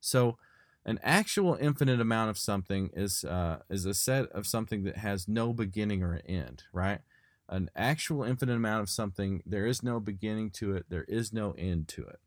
[0.00, 0.38] So
[0.84, 5.28] an actual infinite amount of something is uh, is a set of something that has
[5.28, 7.00] no beginning or end right
[7.48, 11.52] an actual infinite amount of something there is no beginning to it there is no
[11.58, 12.20] end to it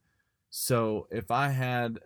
[0.50, 2.00] so if i had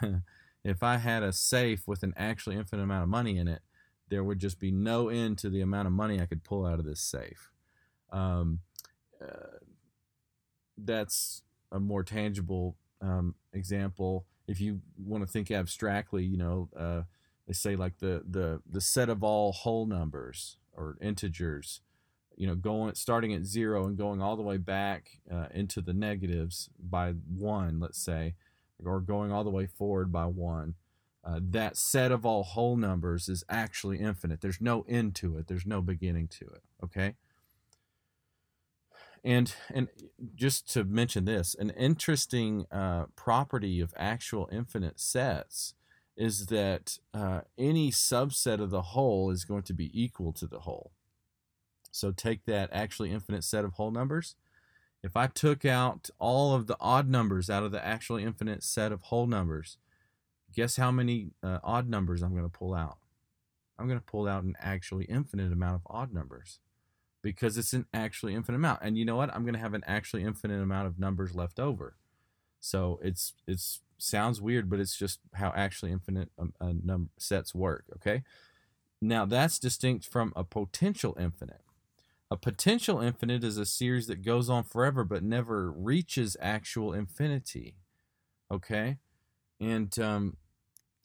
[0.64, 3.62] if I had a safe with an actually infinite amount of money in it,
[4.08, 6.78] there would just be no end to the amount of money I could pull out
[6.78, 7.50] of this safe.
[8.10, 8.60] Um,
[9.22, 9.58] uh,
[10.78, 14.24] that's a more tangible um, example.
[14.46, 17.02] If you want to think abstractly, you know, uh,
[17.46, 21.80] they say like the the the set of all whole numbers or integers,
[22.36, 25.94] you know, going starting at zero and going all the way back uh, into the
[25.94, 28.34] negatives by one, let's say
[28.84, 30.74] or going all the way forward by one.
[31.24, 34.40] Uh, that set of all whole numbers is actually infinite.
[34.40, 35.46] There's no end to it.
[35.46, 36.62] There's no beginning to it.
[36.82, 37.14] Okay.
[39.24, 39.88] And and
[40.34, 45.74] just to mention this, an interesting uh, property of actual infinite sets
[46.16, 50.60] is that uh, any subset of the whole is going to be equal to the
[50.60, 50.92] whole.
[51.90, 54.36] So take that actually infinite set of whole numbers
[55.04, 58.90] if I took out all of the odd numbers out of the actually infinite set
[58.90, 59.76] of whole numbers,
[60.54, 62.96] guess how many uh, odd numbers I'm going to pull out?
[63.78, 66.58] I'm going to pull out an actually infinite amount of odd numbers
[67.24, 68.80] because it's an actually infinite amount.
[68.82, 69.34] And you know what?
[69.34, 71.96] I'm going to have an actually infinite amount of numbers left over.
[72.60, 77.54] So it's it's sounds weird, but it's just how actually infinite um, uh, num- sets
[77.54, 77.86] work.
[77.96, 78.22] Okay.
[79.00, 81.62] Now that's distinct from a potential infinite.
[82.30, 87.76] A potential infinite is a series that goes on forever but never reaches actual infinity.
[88.50, 88.98] Okay?
[89.60, 90.36] And um,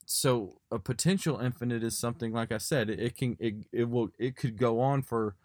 [0.04, 4.10] so a potential infinite is something like I said, it, it can it, it will
[4.18, 5.36] it could go on for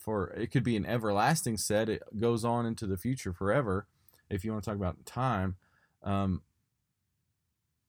[0.00, 1.88] for it could be an everlasting set.
[1.88, 3.86] It goes on into the future forever
[4.30, 5.56] if you want to talk about time.
[6.02, 6.42] Um,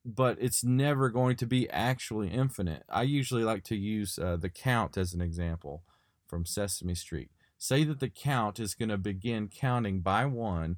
[0.04, 2.84] but it's never going to be actually infinite.
[2.90, 5.84] I usually like to use uh, the count as an example
[6.28, 7.30] from Sesame Street
[7.62, 10.78] say that the count is going to begin counting by one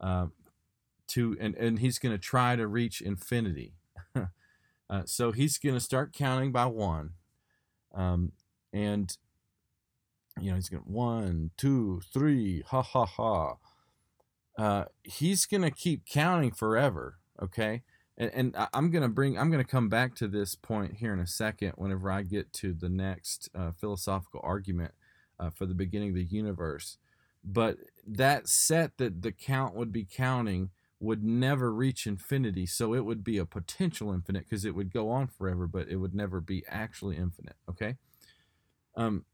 [0.00, 0.26] uh,
[1.06, 3.74] to and, and he's going to try to reach infinity
[4.16, 7.10] uh, so he's going to start counting by one
[7.94, 8.32] um,
[8.72, 9.18] and
[10.40, 13.56] you know he's going to one two three ha ha ha
[14.58, 17.82] uh, he's going to keep counting forever okay
[18.16, 21.12] and, and i'm going to bring i'm going to come back to this point here
[21.12, 24.92] in a second whenever i get to the next uh, philosophical argument
[25.42, 26.98] uh, for the beginning of the universe.
[27.44, 32.66] But that set that the count would be counting would never reach infinity.
[32.66, 35.96] So it would be a potential infinite because it would go on forever, but it
[35.96, 37.56] would never be actually infinite.
[37.68, 37.96] Okay.
[38.96, 39.24] Um,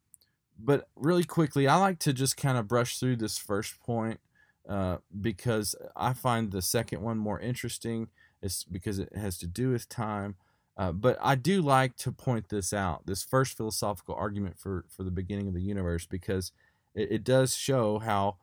[0.59, 4.21] but really quickly, I like to just kind of brush through this first point
[4.68, 8.09] uh, because I find the second one more interesting.
[8.42, 10.37] It's because it has to do with time.
[10.77, 15.03] Uh, but I do like to point this out, this first philosophical argument for, for
[15.03, 16.53] the beginning of the universe, because
[16.94, 18.37] it, it does show how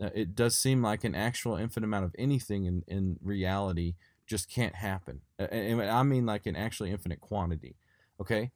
[0.00, 3.94] uh, it does seem like an actual infinite amount of anything in, in reality
[4.26, 5.20] just can't happen.
[5.38, 7.76] And I mean like an actually infinite quantity.
[8.20, 8.50] Okay?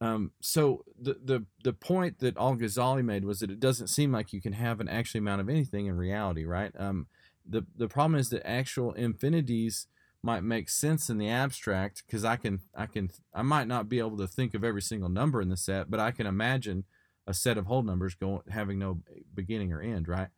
[0.00, 4.12] Um, so the, the the point that Al Ghazali made was that it doesn't seem
[4.12, 6.72] like you can have an actual amount of anything in reality, right?
[6.78, 7.08] Um,
[7.44, 9.88] the the problem is that actual infinities
[10.22, 13.98] might make sense in the abstract because I can I can I might not be
[13.98, 16.84] able to think of every single number in the set, but I can imagine
[17.26, 19.00] a set of whole numbers going having no
[19.34, 20.28] beginning or end, right?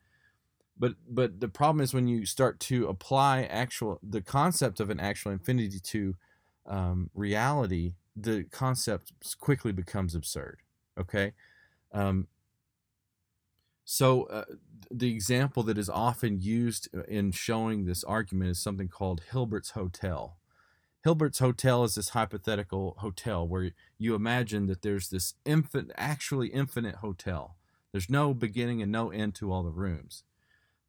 [0.77, 4.99] But but the problem is when you start to apply actual the concept of an
[4.99, 6.15] actual infinity to
[6.65, 10.59] um, reality, the concept quickly becomes absurd.
[10.99, 11.33] Okay,
[11.93, 12.27] um,
[13.83, 14.45] so uh,
[14.89, 19.71] the example that is often used uh, in showing this argument is something called Hilbert's
[19.71, 20.37] Hotel.
[21.03, 26.95] Hilbert's Hotel is this hypothetical hotel where you imagine that there's this infinite, actually infinite
[26.95, 27.55] hotel.
[27.91, 30.23] There's no beginning and no end to all the rooms.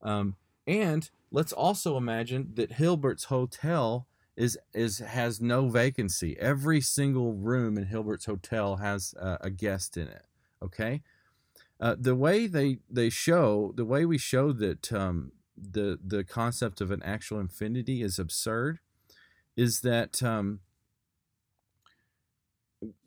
[0.02, 6.36] Um, and let's also imagine that Hilbert's Hotel is is has no vacancy.
[6.38, 10.24] Every single room in Hilbert's Hotel has uh, a guest in it.
[10.62, 11.02] Okay,
[11.80, 16.80] uh, the way they they show the way we show that um, the the concept
[16.80, 18.78] of an actual infinity is absurd
[19.56, 20.60] is that um,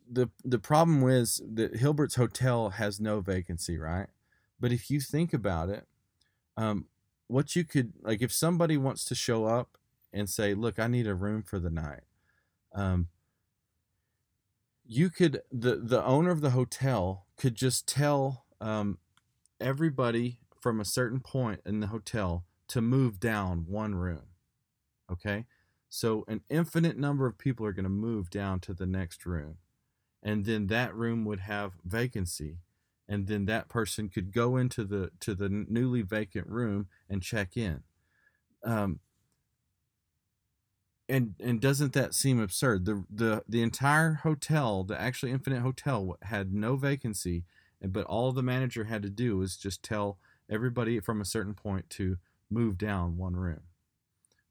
[0.09, 4.07] the the problem is that Hilbert's Hotel has no vacancy, right?
[4.59, 5.87] But if you think about it,
[6.55, 6.85] um,
[7.27, 9.77] what you could like if somebody wants to show up
[10.15, 12.05] and say, "Look, I need a room for the night,"
[12.73, 13.09] um,
[14.85, 18.97] you could the the owner of the hotel could just tell um,
[19.59, 24.23] everybody from a certain point in the hotel to move down one room.
[25.11, 25.45] Okay?
[25.89, 29.57] So an infinite number of people are going to move down to the next room.
[30.23, 32.57] And then that room would have vacancy.
[33.07, 37.55] And then that person could go into the to the newly vacant room and check
[37.55, 37.83] in.
[38.63, 38.99] Um,
[41.07, 42.85] and and doesn't that seem absurd?
[42.85, 47.43] The the the entire hotel, the actually infinite hotel, had no vacancy,
[47.81, 50.17] but all the manager had to do was just tell
[50.49, 52.17] everybody from a certain point to
[52.49, 53.61] move down one room.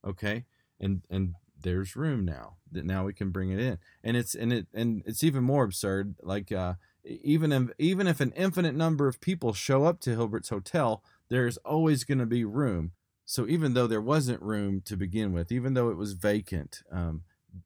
[0.05, 0.45] Okay?
[0.79, 3.77] And and there's room now that now we can bring it in.
[4.03, 8.19] And it's and it and it's even more absurd like uh even if even if
[8.19, 12.45] an infinite number of people show up to Hilbert's hotel there's always going to be
[12.45, 12.91] room
[13.25, 17.23] so even though there wasn't room to begin with even though it was vacant um,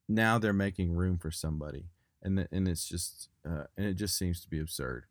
[0.08, 1.86] now they're making room for somebody
[2.22, 5.06] and the, and it's just uh, and it just seems to be absurd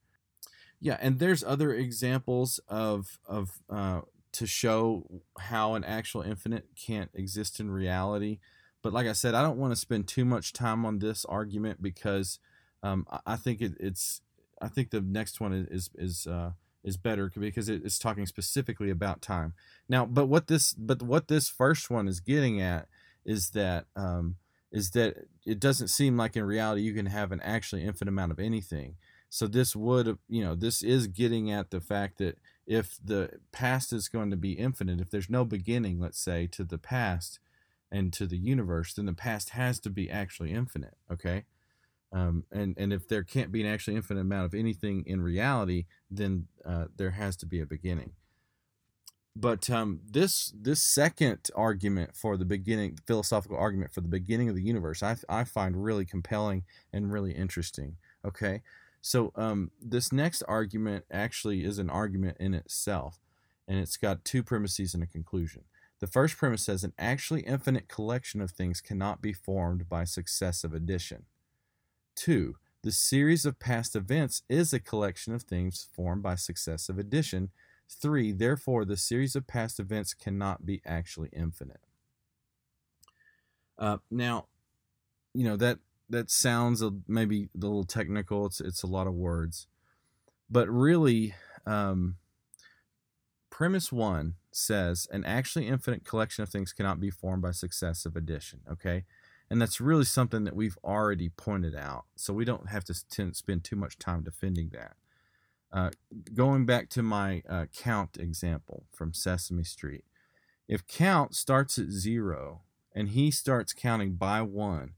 [0.80, 7.10] yeah, and there's other examples of of uh, to show how an actual infinite can't
[7.14, 8.38] exist in reality.
[8.82, 11.82] But like I said, I don't want to spend too much time on this argument
[11.82, 12.38] because
[12.82, 14.20] um, I think it, it's
[14.62, 16.52] I think the next one is is uh,
[16.84, 19.54] is better because it's talking specifically about time.
[19.88, 22.88] Now, but what this but what this first one is getting at
[23.24, 24.36] is that um,
[24.70, 28.32] is that it doesn't seem like in reality you can have an actually infinite amount
[28.32, 28.96] of anything.
[29.30, 33.92] So this would, you know, this is getting at the fact that if the past
[33.92, 37.38] is going to be infinite, if there's no beginning, let's say, to the past
[37.90, 40.96] and to the universe, then the past has to be actually infinite.
[41.10, 41.44] Okay.
[42.12, 45.86] Um, and and if there can't be an actually infinite amount of anything in reality,
[46.10, 48.12] then uh, there has to be a beginning.
[49.36, 54.54] But um, this this second argument for the beginning, philosophical argument for the beginning of
[54.54, 57.96] the universe, I I find really compelling and really interesting.
[58.24, 58.62] Okay,
[59.00, 63.20] so um, this next argument actually is an argument in itself,
[63.68, 65.64] and it's got two premises and a conclusion.
[66.00, 70.72] The first premise says an actually infinite collection of things cannot be formed by successive
[70.72, 71.26] addition.
[72.18, 77.50] Two, the series of past events is a collection of things formed by successive addition.
[77.88, 81.80] Three, therefore, the series of past events cannot be actually infinite.
[83.78, 84.46] Uh, now,
[85.32, 85.78] you know that
[86.10, 88.46] that sounds a, maybe a little technical.
[88.46, 89.68] It's it's a lot of words,
[90.50, 92.16] but really, um,
[93.48, 98.62] premise one says an actually infinite collection of things cannot be formed by successive addition.
[98.68, 99.04] Okay,
[99.50, 103.64] and that's really something that we've already pointed out, so we don't have to spend
[103.64, 104.96] too much time defending that.
[105.70, 105.90] Uh,
[106.34, 110.04] going back to my uh, count example from Sesame Street,
[110.66, 112.62] if count starts at zero
[112.94, 114.94] and he starts counting by one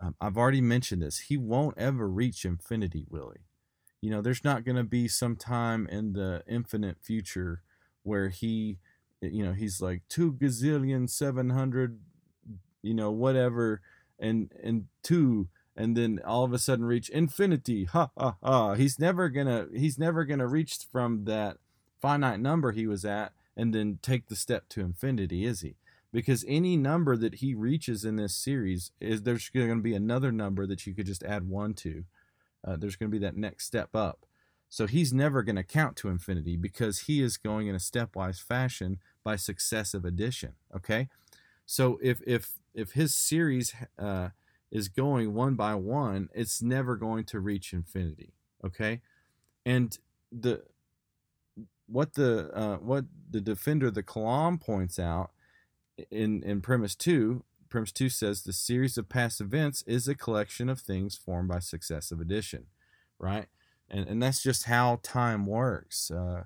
[0.00, 1.18] um, I've already mentioned this.
[1.20, 3.40] He won't ever reach infinity, will he?
[4.00, 7.62] You know, there's not going to be some time in the infinite future
[8.02, 8.78] where he,
[9.22, 12.00] you know, he's like two gazillion seven hundred,
[12.84, 13.80] you know, whatever,
[14.18, 17.84] and and two, and then all of a sudden reach infinity.
[17.84, 18.74] Ha ha ha!
[18.74, 21.56] He's never gonna he's never gonna reach from that
[22.00, 25.76] finite number he was at and then take the step to infinity, is he?
[26.14, 30.30] because any number that he reaches in this series is there's going to be another
[30.30, 32.04] number that you could just add one to
[32.66, 34.24] Uh, there's going to be that next step up.
[34.70, 38.40] So he's never going to count to infinity because he is going in a stepwise
[38.40, 40.54] fashion by successive addition.
[40.74, 41.08] Okay,
[41.66, 44.30] so if if if his series uh,
[44.70, 48.34] is going one by one, it's never going to reach infinity.
[48.64, 49.00] Okay,
[49.64, 49.96] and
[50.32, 50.62] the
[51.86, 55.30] what the uh, what the defender the Kalam points out
[56.10, 60.68] in in premise two premise two says the series of past events is a collection
[60.68, 62.66] of things formed by successive addition,
[63.18, 63.46] right?
[63.88, 66.10] And and that's just how time works.
[66.10, 66.44] Uh,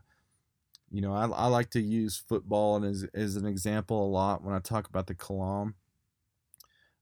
[0.91, 4.55] you know, I, I like to use football as as an example a lot when
[4.55, 5.75] I talk about the Kalam.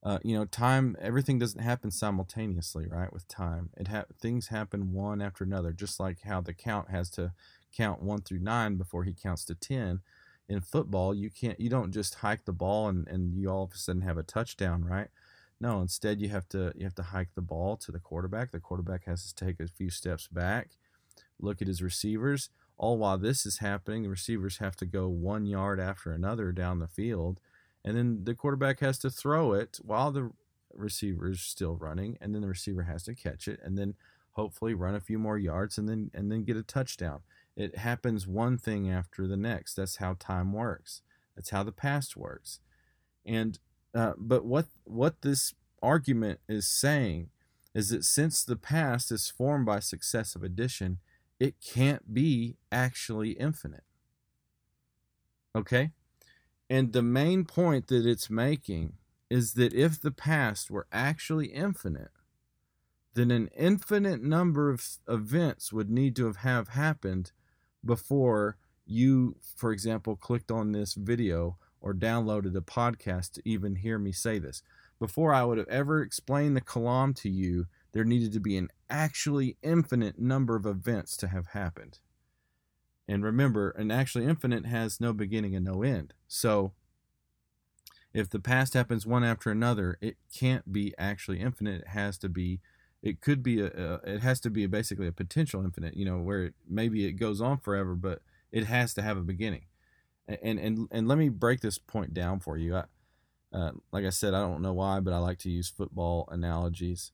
[0.02, 3.12] Uh, you know, time everything doesn't happen simultaneously, right?
[3.12, 7.10] With time, it ha- things happen one after another, just like how the count has
[7.10, 7.32] to
[7.76, 10.00] count one through nine before he counts to ten.
[10.48, 13.72] In football you can't you don't just hike the ball and, and you all of
[13.72, 15.08] a sudden have a touchdown right?
[15.60, 18.52] No instead you have to you have to hike the ball to the quarterback.
[18.52, 20.70] The quarterback has to take a few steps back
[21.40, 22.50] look at his receivers.
[22.78, 26.78] All while this is happening the receivers have to go one yard after another down
[26.78, 27.40] the field
[27.86, 30.30] and then the quarterback has to throw it while the
[30.74, 33.94] receiver is still running and then the receiver has to catch it and then
[34.32, 37.22] hopefully run a few more yards and then and then get a touchdown
[37.56, 39.74] it happens one thing after the next.
[39.74, 41.00] That's how time works.
[41.34, 42.60] That's how the past works.
[43.24, 43.58] And
[43.94, 47.30] uh, but what what this argument is saying
[47.74, 50.98] is that since the past is formed by successive addition,
[51.40, 53.84] it can't be actually infinite.
[55.54, 55.92] Okay?
[56.68, 58.94] And the main point that it's making
[59.30, 62.10] is that if the past were actually infinite,
[63.14, 67.32] then an infinite number of events would need to have, happened
[67.84, 73.98] before you, for example, clicked on this video or downloaded a podcast to even hear
[73.98, 74.62] me say this.
[74.98, 78.68] Before I would have ever explained the kalam to you, there needed to be an
[78.90, 82.00] actually infinite number of events to have happened.
[83.08, 86.12] And remember, an actually infinite has no beginning and no end.
[86.26, 86.72] So
[88.12, 91.82] if the past happens one after another, it can't be actually infinite.
[91.82, 92.60] It has to be
[93.02, 96.04] it could be a, a, it has to be a, basically a potential infinite you
[96.04, 99.64] know where it, maybe it goes on forever but it has to have a beginning
[100.28, 102.84] and and and let me break this point down for you I,
[103.52, 107.12] uh, like i said i don't know why but i like to use football analogies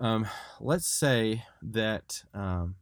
[0.00, 0.26] um,
[0.60, 2.76] let's say that um,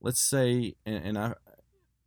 [0.00, 1.34] let's say and, and i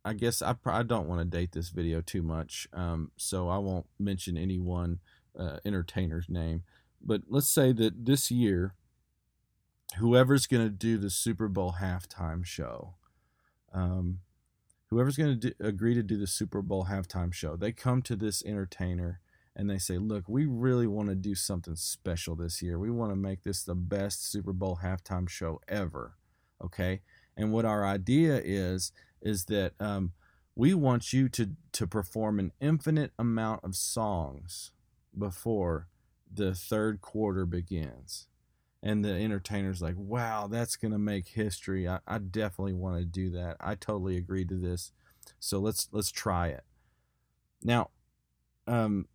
[0.04, 3.58] i guess i, I don't want to date this video too much um, so i
[3.58, 5.00] won't mention any one
[5.38, 6.62] uh, entertainer's name
[7.04, 8.74] but let's say that this year,
[9.98, 12.94] whoever's going to do the Super Bowl halftime show,
[13.72, 14.20] um,
[14.88, 18.42] whoever's going to agree to do the Super Bowl halftime show, they come to this
[18.44, 19.20] entertainer
[19.54, 22.78] and they say, Look, we really want to do something special this year.
[22.78, 26.14] We want to make this the best Super Bowl halftime show ever.
[26.64, 27.02] Okay.
[27.36, 30.12] And what our idea is, is that um,
[30.54, 34.70] we want you to, to perform an infinite amount of songs
[35.16, 35.88] before
[36.32, 38.26] the third quarter begins.
[38.82, 41.88] And the entertainer's like wow that's going to make history.
[41.88, 43.56] I, I definitely want to do that.
[43.60, 44.92] I totally agree to this.
[45.40, 46.64] So let's let's try it.
[47.62, 47.90] Now
[48.66, 49.06] um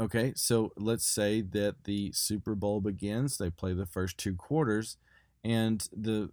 [0.00, 3.36] okay so let's say that the super bowl begins.
[3.36, 4.96] They play the first two quarters
[5.44, 6.30] and the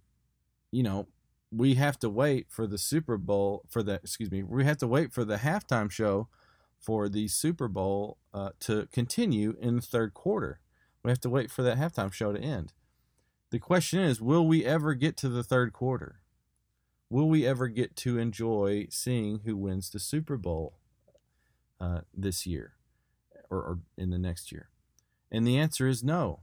[0.70, 1.06] you know
[1.52, 4.86] we have to wait for the super bowl for the excuse me we have to
[4.86, 6.28] wait for the halftime show
[6.80, 10.60] for the Super Bowl uh, to continue in the third quarter.
[11.04, 12.72] We have to wait for that halftime show to end.
[13.50, 16.20] The question is will we ever get to the third quarter?
[17.10, 20.78] Will we ever get to enjoy seeing who wins the Super Bowl
[21.80, 22.74] uh, this year
[23.50, 24.70] or, or in the next year?
[25.30, 26.40] And the answer is no.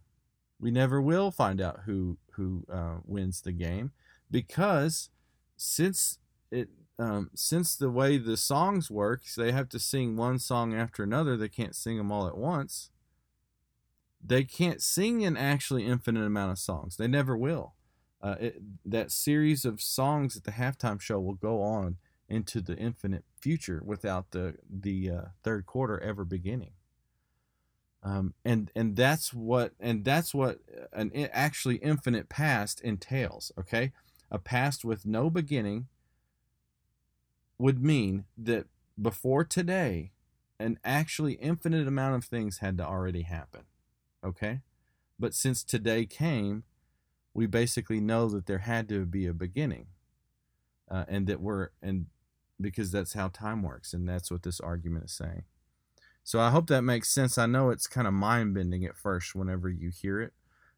[0.59, 3.91] We never will find out who who uh, wins the game
[4.31, 5.09] because
[5.57, 6.19] since
[6.51, 6.69] it
[6.99, 11.37] um, since the way the songs work, they have to sing one song after another.
[11.37, 12.89] They can't sing them all at once.
[14.25, 16.97] They can't sing an actually infinite amount of songs.
[16.97, 17.75] They never will.
[18.19, 22.75] Uh, it, that series of songs at the halftime show will go on into the
[22.75, 26.71] infinite future without the the uh, third quarter ever beginning.
[28.07, 30.59] Um, and and that's what and that's what
[30.93, 33.51] an actually infinite past entails.
[33.59, 33.91] Okay,
[34.31, 35.87] a past with no beginning
[37.57, 38.67] would mean that
[39.01, 40.11] before today,
[40.59, 43.63] an actually infinite amount of things had to already happen.
[44.23, 44.61] Okay?
[45.19, 46.63] But since today came,
[47.33, 49.87] we basically know that there had to be a beginning.
[50.89, 52.05] Uh, and that we're, and
[52.61, 55.43] because that's how time works, and that's what this argument is saying.
[56.27, 57.37] So I hope that makes sense.
[57.37, 60.33] I know it's kind of mind bending at first whenever you hear it,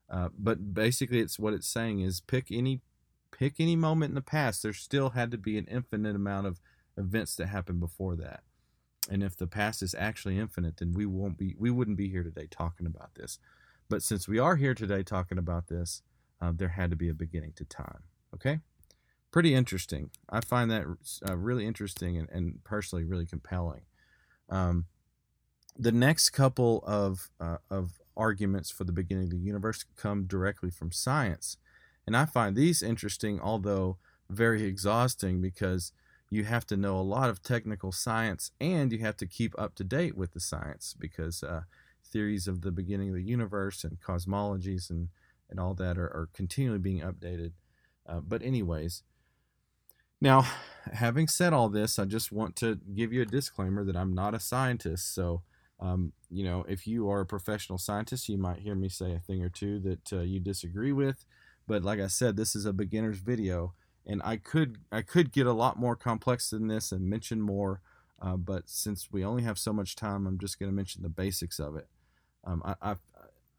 [0.07, 2.81] uh, but basically, it's what it's saying is pick any
[3.31, 4.61] pick any moment in the past.
[4.61, 6.61] There still had to be an infinite amount of
[6.95, 8.43] events that happened before that.
[9.09, 12.21] And if the past is actually infinite, then we won't be we wouldn't be here
[12.21, 13.39] today talking about this.
[13.89, 16.03] But since we are here today talking about this,
[16.39, 18.03] uh, there had to be a beginning to time.
[18.35, 18.59] Okay,
[19.31, 20.11] pretty interesting.
[20.29, 20.85] I find that
[21.27, 23.81] uh, really interesting and, and, personally really compelling.
[24.47, 24.85] Um,
[25.77, 30.69] the next couple of uh, of arguments for the beginning of the universe come directly
[30.69, 31.57] from science,
[32.05, 33.97] and I find these interesting, although
[34.29, 35.91] very exhausting, because
[36.29, 39.75] you have to know a lot of technical science and you have to keep up
[39.75, 41.61] to date with the science because uh,
[42.05, 45.09] theories of the beginning of the universe and cosmologies and,
[45.49, 47.51] and all that are, are continually being updated.
[48.07, 49.03] Uh, but, anyways,
[50.21, 50.45] now,
[50.93, 54.35] having said all this, I just want to give you a disclaimer that I'm not
[54.35, 55.13] a scientist.
[55.13, 55.41] So,
[55.79, 59.19] um, you know, if you are a professional scientist, you might hear me say a
[59.19, 61.25] thing or two that uh, you disagree with.
[61.67, 63.73] But, like I said, this is a beginner's video
[64.09, 67.81] and I could I could get a lot more complex than this and mention more,
[68.19, 71.09] uh, but since we only have so much time, I'm just going to mention the
[71.09, 71.87] basics of it.
[72.43, 72.95] Um, I, I,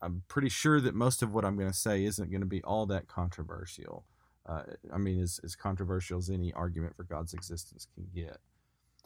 [0.02, 2.62] am pretty sure that most of what I'm going to say isn't going to be
[2.62, 4.04] all that controversial.
[4.46, 4.62] Uh,
[4.92, 8.38] I mean, as, as controversial as any argument for God's existence can get.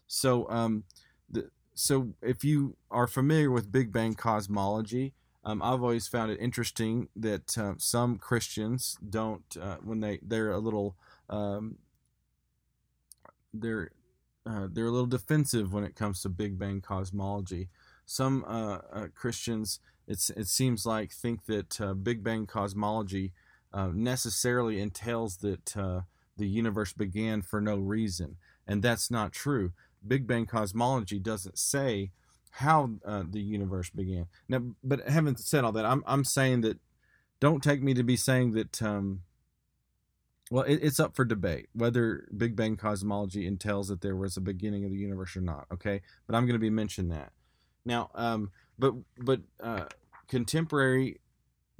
[0.06, 0.84] So, um,
[1.28, 5.12] the, so if you are familiar with Big Bang cosmology,
[5.44, 10.52] um, I've always found it interesting that uh, some Christians don't, uh, when they they're
[10.52, 10.96] a little
[11.28, 11.76] um,
[13.52, 13.90] they're
[14.46, 17.68] uh, they're a little defensive when it comes to Big Bang cosmology.
[18.06, 23.32] Some uh, uh, Christians, it's it seems like, think that uh, Big Bang cosmology
[23.92, 25.74] necessarily entails that
[26.36, 29.72] the universe began for no reason, and that's not true.
[30.06, 32.10] Big Bang cosmology doesn't say
[32.50, 34.26] how the universe began.
[34.48, 36.78] Now, but having said all that, I'm I'm saying that
[37.40, 39.22] don't take me to be saying that um,
[40.50, 44.40] well, it, it's up for debate whether Big Bang cosmology entails that there was a
[44.40, 45.66] beginning of the universe or not.
[45.72, 47.32] Okay, but I'm going to be mentioning that
[47.84, 48.10] now.
[48.14, 49.86] Um, but but uh,
[50.28, 51.20] contemporary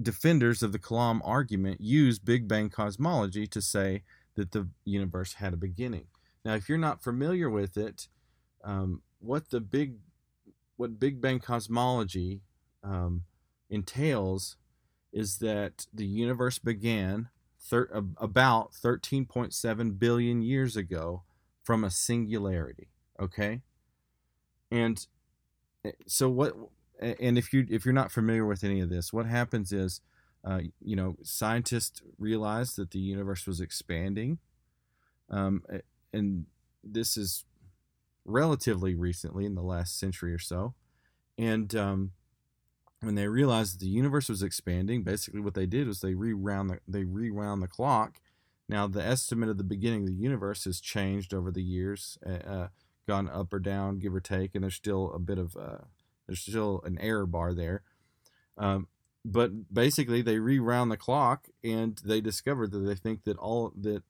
[0.01, 4.03] defenders of the Kalam argument use Big Bang cosmology to say
[4.35, 6.07] that the universe had a beginning.
[6.45, 8.09] Now, if you're not familiar with it,
[8.65, 9.97] um, what the big
[10.77, 12.41] what Big Bang cosmology
[12.83, 13.23] um,
[13.71, 14.57] entails
[15.13, 17.29] is that the universe began
[17.61, 21.23] thir- about 13.7 billion years ago
[21.63, 22.89] from a singularity.
[23.21, 23.61] Okay,
[24.71, 25.07] and
[25.85, 26.55] eh, so what?
[27.01, 30.01] And if you if you're not familiar with any of this, what happens is,
[30.45, 34.39] uh, you know, scientists realized that the universe was expanding,
[35.31, 35.63] um,
[36.13, 36.47] and
[36.83, 37.45] this is
[38.25, 40.75] relatively recently in the last century or so,
[41.39, 42.13] and um,
[43.01, 46.71] when they realized that the universe was expanding, basically what they did was they rewound
[46.71, 48.21] the, they rewound the clock.
[48.69, 52.49] Now the estimate of the beginning of the universe has changed over the years, uh,
[52.49, 52.69] uh,
[53.07, 55.85] gone up or down, give or take, and there's still a bit of uh,
[56.27, 57.83] there's still an error bar there.
[58.57, 58.89] Um,
[59.25, 64.03] but basically, they rewound the clock and they discovered that they think that all that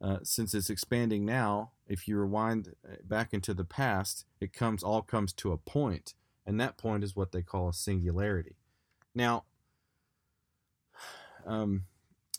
[0.00, 4.82] uh, since it's expanding now, if you rewind uh, back into the past, it comes
[4.82, 6.14] all comes to a point
[6.50, 8.56] and that point is what they call a singularity.
[9.14, 9.44] Now,
[11.46, 11.84] um,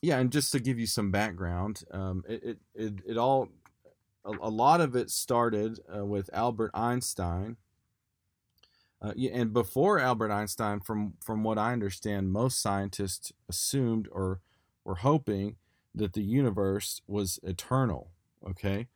[0.01, 3.49] yeah, and just to give you some background, um, it, it, it, it, all,
[4.25, 7.57] a, a, lot of it started uh, with Albert Einstein.
[9.01, 14.41] Uh, and before Albert Einstein, from, from what I understand, most scientists assumed or
[14.83, 15.55] were hoping
[15.93, 18.11] that the universe was eternal.
[18.47, 18.87] Okay.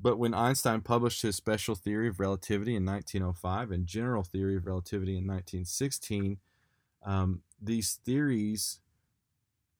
[0.00, 4.66] But when Einstein published his special theory of relativity in 1905 and general theory of
[4.66, 6.38] relativity in 1916,
[7.04, 8.80] um, these theories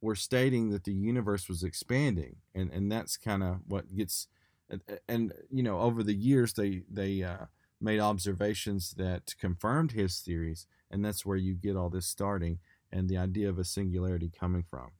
[0.00, 4.28] were stating that the universe was expanding, and and that's kind of what gets.
[4.70, 7.46] And, and, you know, over the years, they they uh,
[7.80, 12.58] made observations that confirmed his theories, and that's where you get all this starting
[12.92, 14.92] and the idea of a singularity coming from.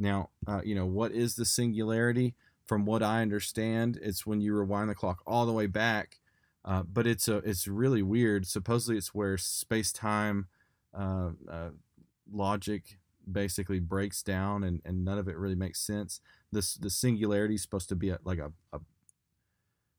[0.00, 2.34] Now, uh, you know, what is the singularity?
[2.70, 6.20] from what I understand, it's when you rewind the clock all the way back.
[6.64, 8.46] Uh, but it's a it's really weird.
[8.46, 10.46] Supposedly, it's where space time
[10.96, 11.70] uh, uh,
[12.30, 16.20] logic basically breaks down, and, and none of it really makes sense.
[16.52, 18.78] This the singularity is supposed to be a, like a, a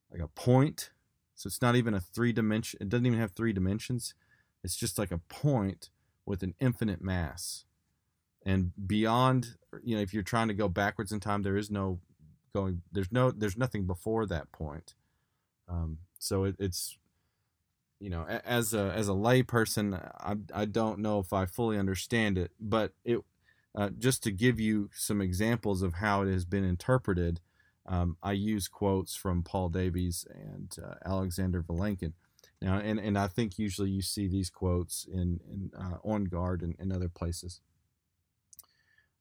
[0.10, 0.92] like a point,
[1.36, 2.78] so it's not even a three dimension.
[2.80, 4.14] It doesn't even have three dimensions.
[4.64, 5.90] It's just like a point
[6.26, 7.66] with an infinite mass,
[8.46, 9.56] and beyond.
[9.84, 12.00] You know, if you're trying to go backwards in time, there is no
[12.54, 14.94] going there's no there's nothing before that point
[15.72, 16.98] um, so it, it's
[18.00, 22.38] you know, as a as a layperson, I I don't know if I fully understand
[22.38, 23.20] it, but it
[23.76, 27.40] uh, just to give you some examples of how it has been interpreted,
[27.86, 32.14] um, I use quotes from Paul Davies and uh, Alexander Vilenkin.
[32.62, 36.62] Now, and, and I think usually you see these quotes in, in uh, On Guard
[36.62, 37.62] and, and other places.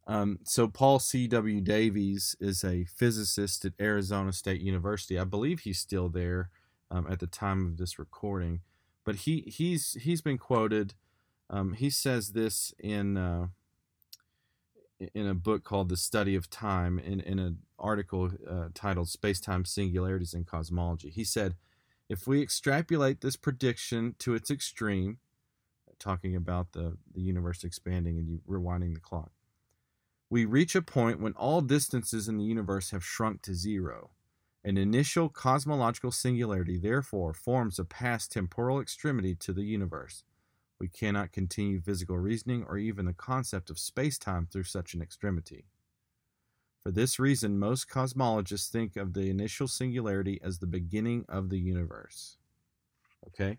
[0.06, 1.60] Um, so Paul C.W.
[1.60, 5.18] Davies is a physicist at Arizona State University.
[5.18, 6.50] I believe he's still there
[6.90, 8.60] um, at the time of this recording,
[9.04, 10.94] but he he's he's been quoted.
[11.48, 13.48] Um, he says this in uh,
[15.14, 19.40] in a book called The Study of Time, in, in an article uh, titled Space
[19.40, 21.10] Time Singularities in Cosmology.
[21.10, 21.56] He said,
[22.08, 25.18] If we extrapolate this prediction to its extreme,
[25.98, 29.32] talking about the, the universe expanding and you rewinding the clock,
[30.30, 34.10] we reach a point when all distances in the universe have shrunk to zero.
[34.62, 40.22] An initial cosmological singularity, therefore, forms a past temporal extremity to the universe.
[40.78, 45.02] We cannot continue physical reasoning or even the concept of space time through such an
[45.02, 45.66] extremity.
[46.82, 51.58] For this reason, most cosmologists think of the initial singularity as the beginning of the
[51.58, 52.36] universe.
[53.26, 53.58] Okay?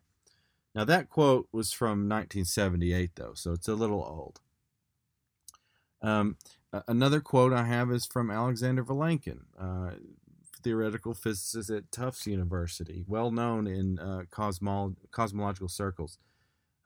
[0.74, 4.39] Now, that quote was from 1978, though, so it's a little old.
[6.01, 6.38] Um,
[6.88, 9.91] another quote I have is from Alexander Vilenkin, uh,
[10.63, 16.17] theoretical physicist at Tufts University, well known in uh, cosmolo- cosmological circles.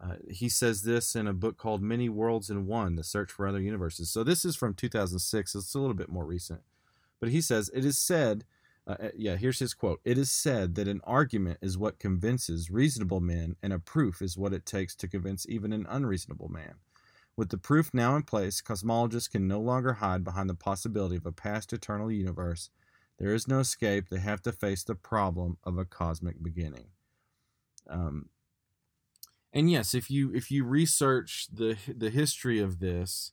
[0.01, 3.47] Uh, he says this in a book called Many Worlds in One The Search for
[3.47, 4.09] Other Universes.
[4.09, 5.55] So this is from 2006.
[5.55, 6.61] It's a little bit more recent.
[7.19, 8.43] But he says, It is said,
[8.87, 12.69] uh, uh, yeah, here's his quote It is said that an argument is what convinces
[12.69, 16.75] reasonable men, and a proof is what it takes to convince even an unreasonable man.
[17.37, 21.25] With the proof now in place, cosmologists can no longer hide behind the possibility of
[21.25, 22.69] a past eternal universe.
[23.17, 24.09] There is no escape.
[24.09, 26.87] They have to face the problem of a cosmic beginning.
[27.89, 28.29] Um,
[29.53, 33.31] and yes, if you if you research the the history of this,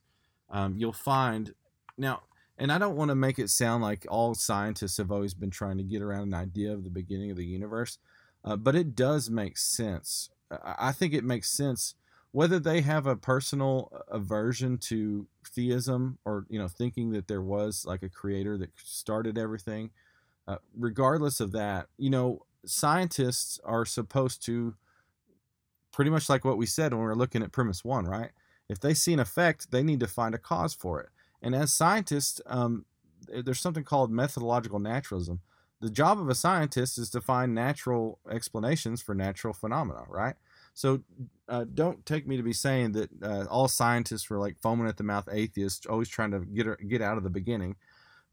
[0.51, 1.55] um, you'll find
[1.97, 2.23] now.
[2.59, 5.79] And I don't want to make it sound like all scientists have always been trying
[5.79, 7.99] to get around an idea of the beginning of the universe,
[8.45, 10.31] uh, but it does make sense.
[10.63, 11.95] I think it makes sense
[12.33, 17.85] whether they have a personal aversion to theism or you know thinking that there was
[17.87, 19.91] like a creator that started everything.
[20.49, 24.75] Uh, regardless of that, you know, scientists are supposed to
[25.93, 28.31] pretty much like what we said when we were looking at premise one, right?
[28.69, 31.11] If they see an effect, they need to find a cause for it.
[31.43, 32.87] And as scientists, um,
[33.29, 35.41] there's something called methodological naturalism.
[35.81, 40.37] The job of a scientist is to find natural explanations for natural phenomena, right?
[40.75, 41.03] So
[41.53, 44.97] uh, don't take me to be saying that uh, all scientists were like foaming at
[44.97, 47.77] the mouth atheists, always trying to get get out of the beginning.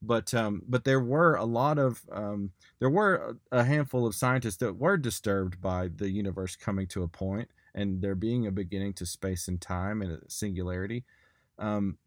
[0.02, 4.58] But um, but there were a lot of um, there were a handful of scientists
[4.58, 8.94] that were disturbed by the universe coming to a point and there being a beginning
[8.94, 11.04] to space and time and a singularity,
[11.60, 11.98] um,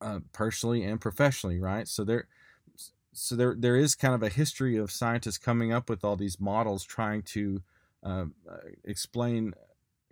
[0.00, 1.86] uh, personally and professionally, right?
[1.86, 2.26] So there,
[3.12, 6.40] so there there is kind of a history of scientists coming up with all these
[6.40, 7.62] models, trying to
[8.02, 8.24] uh,
[8.84, 9.54] explain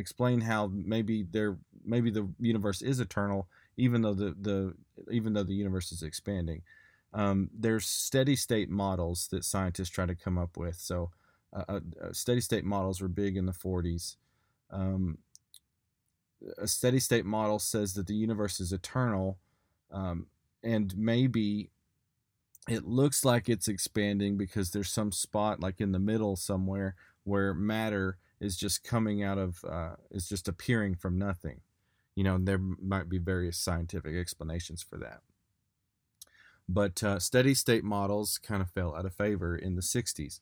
[0.00, 4.74] explain how maybe there maybe the universe is eternal, even though the the
[5.10, 6.62] even though the universe is expanding.
[7.12, 10.76] Um, there's steady state models that scientists try to come up with.
[10.76, 11.10] So,
[11.52, 14.16] uh, uh, uh steady state models were big in the 40s.
[14.70, 15.18] Um,
[16.58, 19.38] a steady state model says that the universe is eternal,
[19.90, 20.26] um,
[20.62, 21.70] and maybe
[22.68, 26.94] it looks like it's expanding because there's some spot like in the middle somewhere
[27.24, 31.60] where matter is just coming out of uh, is just appearing from nothing.
[32.14, 35.20] You know, there might be various scientific explanations for that.
[36.68, 40.40] But uh, steady state models kind of fell out of favor in the 60s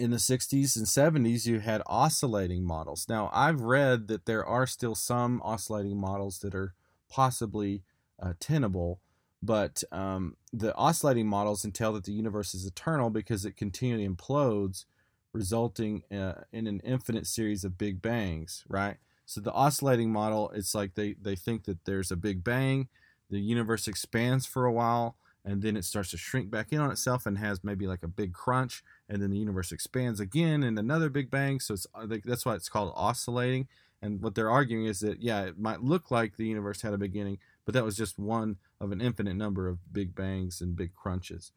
[0.00, 3.06] in the 60s and 70s, you had oscillating models.
[3.06, 6.72] Now, I've read that there are still some oscillating models that are
[7.10, 7.82] possibly
[8.18, 9.00] uh, tenable,
[9.42, 14.86] but um, the oscillating models entail that the universe is eternal because it continually implodes,
[15.32, 18.96] resulting uh, in an infinite series of big bangs, right?
[19.26, 22.88] So the oscillating model, it's like they, they think that there's a big bang,
[23.30, 26.90] the universe expands for a while, and then it starts to shrink back in on
[26.90, 30.76] itself and has maybe like a big crunch and then the universe expands again in
[30.76, 31.60] another big bang.
[31.60, 33.68] So it's uh, that's why it's called oscillating.
[34.02, 36.98] And what they're arguing is that yeah it might look like the universe had a
[36.98, 40.94] beginning but that was just one of an infinite number of big bangs and big
[40.94, 41.52] crunches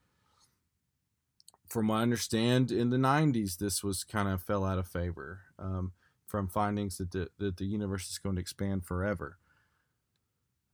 [1.74, 5.42] from what i understand in the 90s this was kind of fell out of favor
[5.60, 5.92] um,
[6.28, 9.38] from findings that the, that the universe is going to expand forever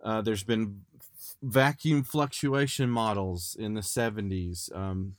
[0.04, 0.82] uh, there's been
[1.42, 4.74] vacuum fluctuation models in the 70s.
[4.76, 5.16] Um,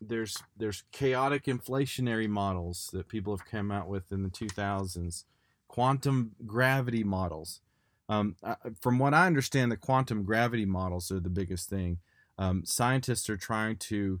[0.00, 5.24] there's there's chaotic inflationary models that people have come out with in the 2000s,
[5.68, 7.60] quantum gravity models.
[8.08, 8.36] Um,
[8.80, 11.98] from what I understand, the quantum gravity models are the biggest thing.
[12.38, 14.20] Um, scientists are trying to,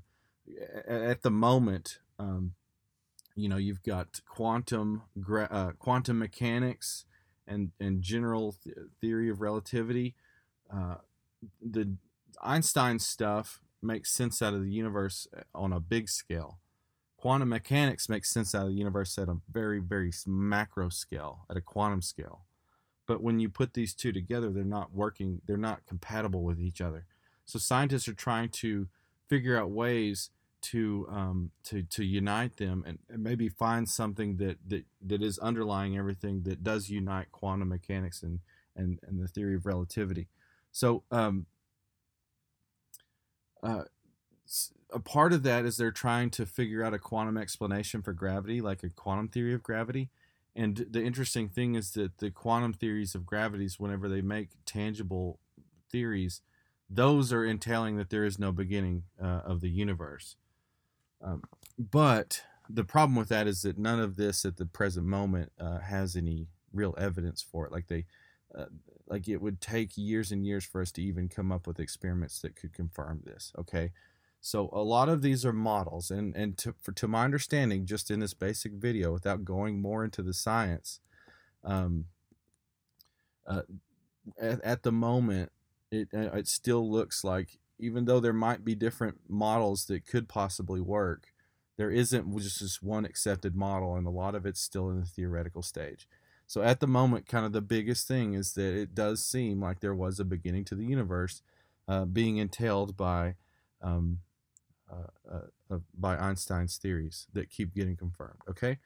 [0.86, 2.54] at the moment, um,
[3.34, 5.02] you know, you've got quantum
[5.50, 7.04] uh, quantum mechanics
[7.46, 10.14] and and general th- theory of relativity.
[10.72, 10.96] Uh,
[11.60, 11.96] the
[12.42, 16.58] Einstein stuff makes sense out of the universe uh, on a big scale.
[17.16, 21.56] Quantum mechanics makes sense out of the universe at a very, very macro scale, at
[21.56, 22.44] a quantum scale.
[23.06, 26.80] But when you put these two together, they're not working, they're not compatible with each
[26.80, 27.06] other.
[27.44, 28.88] So scientists are trying to
[29.30, 34.58] figure out ways to um, to to unite them and, and, maybe find something that,
[34.66, 38.40] that that is underlying everything that does unite quantum mechanics and
[38.76, 40.28] and, and the theory of relativity.
[40.70, 41.46] So um,
[43.62, 43.84] uh,
[44.92, 48.60] a part of that is they're trying to figure out a quantum explanation for gravity,
[48.60, 50.10] like a quantum theory of gravity.
[50.54, 55.38] And the interesting thing is that the quantum theories of gravities, whenever they make tangible
[55.90, 56.42] theories,
[56.90, 60.36] those are entailing that there is no beginning uh, of the universe.
[61.22, 61.42] Um,
[61.78, 65.78] but the problem with that is that none of this at the present moment uh,
[65.78, 67.72] has any real evidence for it.
[67.72, 68.06] Like they,
[68.56, 68.66] uh,
[69.06, 72.40] like it would take years and years for us to even come up with experiments
[72.40, 73.52] that could confirm this.
[73.58, 73.92] Okay,
[74.40, 78.10] so a lot of these are models, and and to for, to my understanding, just
[78.10, 81.00] in this basic video, without going more into the science,
[81.64, 82.06] um,
[83.46, 83.62] uh,
[84.40, 85.52] at, at the moment,
[85.90, 90.28] it uh, it still looks like even though there might be different models that could
[90.28, 91.32] possibly work,
[91.78, 95.06] there isn't just this one accepted model, and a lot of it's still in the
[95.06, 96.06] theoretical stage.
[96.46, 99.80] So at the moment, kind of the biggest thing is that it does seem like
[99.80, 101.42] there was a beginning to the universe
[101.88, 103.36] uh, being entailed by
[103.80, 104.18] um,
[104.90, 105.40] uh, uh,
[105.74, 108.40] uh, by Einstein's theories that keep getting confirmed.
[108.48, 108.78] Okay,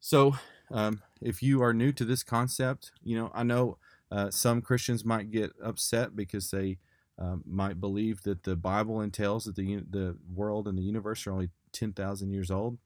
[0.00, 0.36] so
[0.70, 3.78] um, if you are new to this concept, you know I know
[4.12, 6.76] uh, some Christians might get upset because they
[7.18, 11.32] um, might believe that the Bible entails that the the world and the universe are
[11.32, 12.76] only ten thousand years old.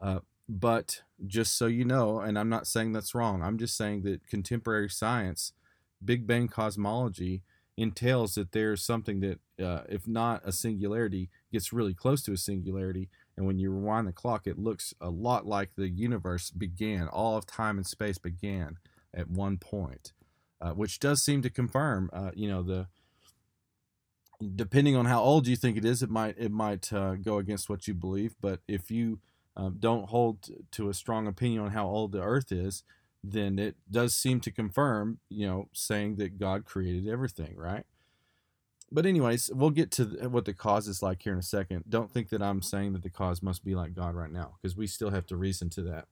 [0.00, 4.02] Uh, but just so you know, and I'm not saying that's wrong, I'm just saying
[4.02, 5.52] that contemporary science,
[6.02, 7.42] Big Bang cosmology,
[7.76, 12.36] entails that there's something that, uh, if not a singularity, gets really close to a
[12.36, 13.10] singularity.
[13.36, 17.36] And when you rewind the clock, it looks a lot like the universe began, all
[17.36, 18.78] of time and space began
[19.16, 20.12] at one point,
[20.60, 22.86] uh, which does seem to confirm, uh, you know, the
[24.54, 27.70] depending on how old you think it is, it might it might uh, go against
[27.70, 28.34] what you believe.
[28.40, 29.20] But if you
[29.56, 32.84] um, don't hold to a strong opinion on how old the earth is,
[33.24, 37.86] then it does seem to confirm, you know, saying that God created everything, right?
[38.92, 41.84] But, anyways, we'll get to what the cause is like here in a second.
[41.88, 44.76] Don't think that I'm saying that the cause must be like God right now, because
[44.76, 46.06] we still have to reason to that.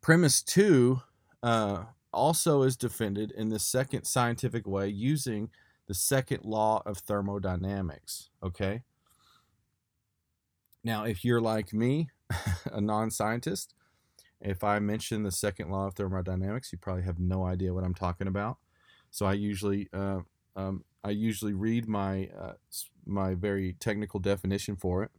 [0.00, 1.02] Premise two
[1.42, 5.50] uh, also is defended in the second scientific way using
[5.86, 8.82] the second law of thermodynamics, okay?
[10.82, 12.10] Now, if you're like me,
[12.72, 13.74] a non scientist,
[14.40, 17.94] if I mention the second law of thermodynamics, you probably have no idea what I'm
[17.94, 18.58] talking about.
[19.10, 20.20] So I usually uh,
[20.54, 22.52] um, I usually read my uh,
[23.04, 25.10] my very technical definition for it.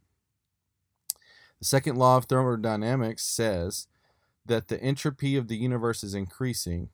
[1.58, 3.88] The second law of thermodynamics says
[4.48, 6.90] that the entropy of the universe is increasing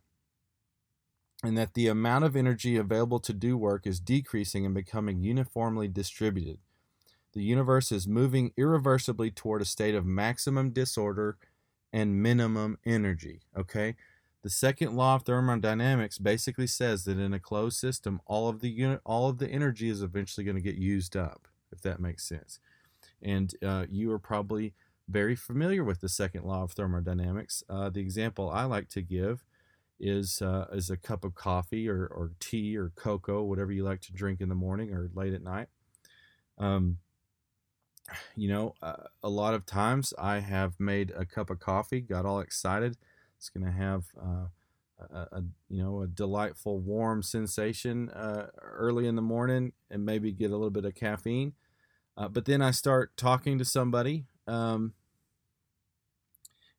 [1.42, 5.88] and that the amount of energy available to do work is decreasing and becoming uniformly
[5.88, 6.58] distributed.
[7.34, 11.36] The universe is moving irreversibly toward a state of maximum disorder
[11.92, 13.40] and minimum energy.
[13.56, 13.96] Okay?
[14.42, 18.68] The second law of thermodynamics basically says that in a closed system, all of the
[18.68, 22.24] unit, all of the energy is eventually going to get used up, if that makes
[22.24, 22.58] sense.
[23.22, 24.74] And uh, you are probably
[25.08, 27.62] very familiar with the second law of thermodynamics.
[27.68, 29.44] Uh, the example I like to give
[30.00, 34.00] is uh, is a cup of coffee or, or tea or cocoa, whatever you like
[34.02, 35.68] to drink in the morning or late at night.
[36.58, 36.98] Um,
[38.36, 42.26] you know, uh, a lot of times I have made a cup of coffee, got
[42.26, 42.96] all excited.
[43.38, 44.46] It's going to have uh,
[44.98, 50.32] a, a, you know a delightful warm sensation uh, early in the morning, and maybe
[50.32, 51.54] get a little bit of caffeine.
[52.16, 54.92] Uh, but then I start talking to somebody, um,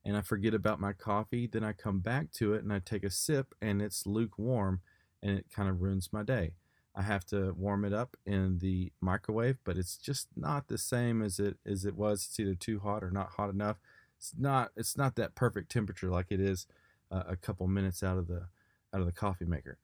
[0.04, 1.48] and I forget about my coffee.
[1.48, 4.82] Then I come back to it and I take a sip, and it's lukewarm,
[5.22, 6.54] and it kind of ruins my day.
[6.96, 11.22] I have to warm it up in the microwave, but it's just not the same
[11.22, 12.26] as it as it was.
[12.26, 13.78] It's either too hot or not hot enough.
[14.18, 16.68] It's not it's not that perfect temperature like it is
[17.12, 18.48] uh, a couple minutes out of the
[18.94, 19.78] out of the coffee maker.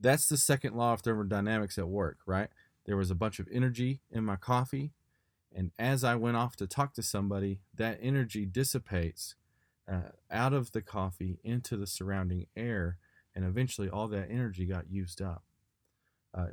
[0.00, 2.48] That's the second law of thermodynamics at work, right?
[2.84, 4.92] there was a bunch of energy in my coffee.
[5.54, 9.36] And as I went off to talk to somebody, that energy dissipates
[9.90, 12.98] uh, out of the coffee into the surrounding air.
[13.34, 15.44] And eventually, all that energy got used up.
[16.32, 16.48] Uh,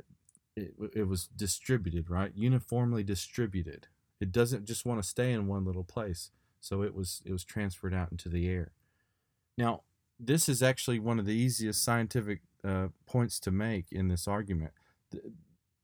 [0.56, 2.32] it, it was distributed, right?
[2.34, 3.88] Uniformly distributed.
[4.20, 6.30] It doesn't just want to stay in one little place.
[6.60, 8.72] So it was it was transferred out into the air.
[9.58, 9.82] Now,
[10.18, 14.72] this is actually one of the easiest scientific uh, points to make in this argument.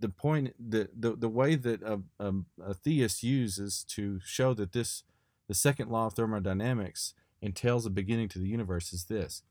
[0.00, 2.32] The point, the, the, the way that a, a,
[2.64, 5.02] a theist uses to show that this,
[5.48, 9.42] the second law of thermodynamics entails a beginning to the universe is this.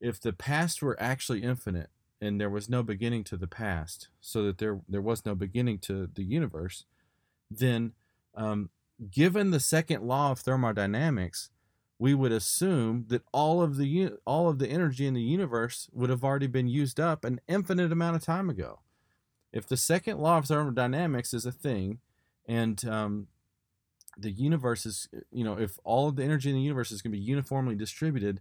[0.00, 4.42] If the past were actually infinite and there was no beginning to the past, so
[4.44, 6.84] that there, there was no beginning to the universe,
[7.50, 7.92] then
[8.34, 8.70] um,
[9.10, 11.50] given the second law of thermodynamics,
[11.98, 16.10] we would assume that all of the all of the energy in the universe would
[16.10, 18.80] have already been used up an infinite amount of time ago.
[19.52, 21.98] If the second law of thermodynamics is a thing,
[22.46, 23.26] and um,
[24.16, 27.12] the universe is, you know, if all of the energy in the universe is going
[27.12, 28.40] to be uniformly distributed,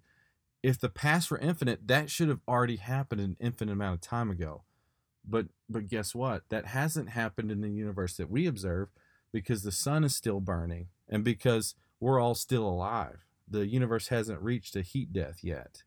[0.63, 4.29] if the past were infinite, that should have already happened an infinite amount of time
[4.29, 4.63] ago.
[5.27, 6.43] But but guess what?
[6.49, 8.89] That hasn't happened in the universe that we observe
[9.31, 14.41] because the sun is still burning and because we're all still alive the universe hasn't
[14.41, 15.83] reached a heat death yet.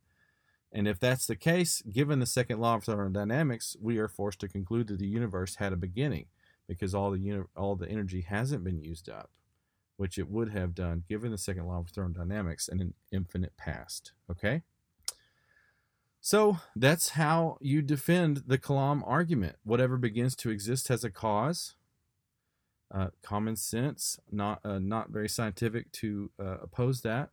[0.74, 4.48] And if that's the case, given the second law of thermodynamics, we are forced to
[4.48, 6.26] conclude that the universe had a beginning
[6.66, 9.30] because all the uni- all the energy hasn't been used up,
[9.96, 14.12] which it would have done given the second law of thermodynamics in an infinite past.
[14.28, 14.62] Okay?
[16.20, 19.56] So that's how you defend the Kalam argument.
[19.62, 21.76] Whatever begins to exist has a cause.
[22.92, 27.30] Uh, common sense, not uh, not very scientific to uh, oppose that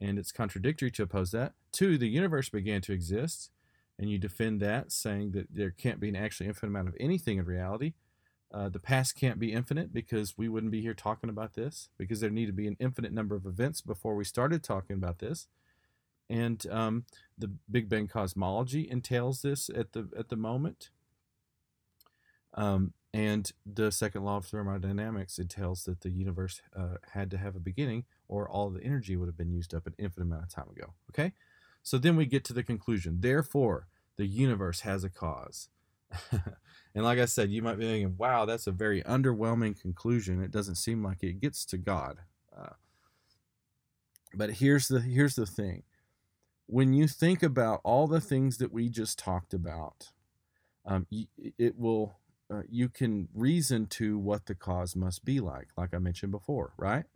[0.00, 1.52] and it's contradictory to oppose that.
[1.72, 3.50] Two, the universe began to exist,
[3.98, 7.38] and you defend that, saying that there can't be an actually infinite amount of anything
[7.38, 7.94] in reality.
[8.52, 12.20] Uh, the past can't be infinite because we wouldn't be here talking about this, because
[12.20, 15.48] there need to be an infinite number of events before we started talking about this.
[16.30, 17.04] And um,
[17.36, 20.90] the Big Bang cosmology entails this at the at the moment.
[22.54, 27.56] Um, and the second law of thermodynamics entails that the universe uh, had to have
[27.56, 30.50] a beginning, or all the energy would have been used up an infinite amount of
[30.50, 30.92] time ago.
[31.10, 31.32] Okay?
[31.88, 33.20] So then we get to the conclusion.
[33.20, 33.86] Therefore,
[34.18, 35.70] the universe has a cause.
[36.30, 40.42] and like I said, you might be thinking, wow, that's a very underwhelming conclusion.
[40.42, 42.18] It doesn't seem like it gets to God.
[42.54, 42.74] Uh,
[44.34, 45.84] but here's the here's the thing.
[46.66, 50.12] When you think about all the things that we just talked about,
[50.84, 51.06] um,
[51.56, 52.18] it will
[52.50, 56.74] uh, you can reason to what the cause must be like, like I mentioned before,
[56.76, 57.06] right?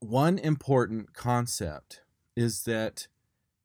[0.00, 2.00] One important concept
[2.36, 3.06] is that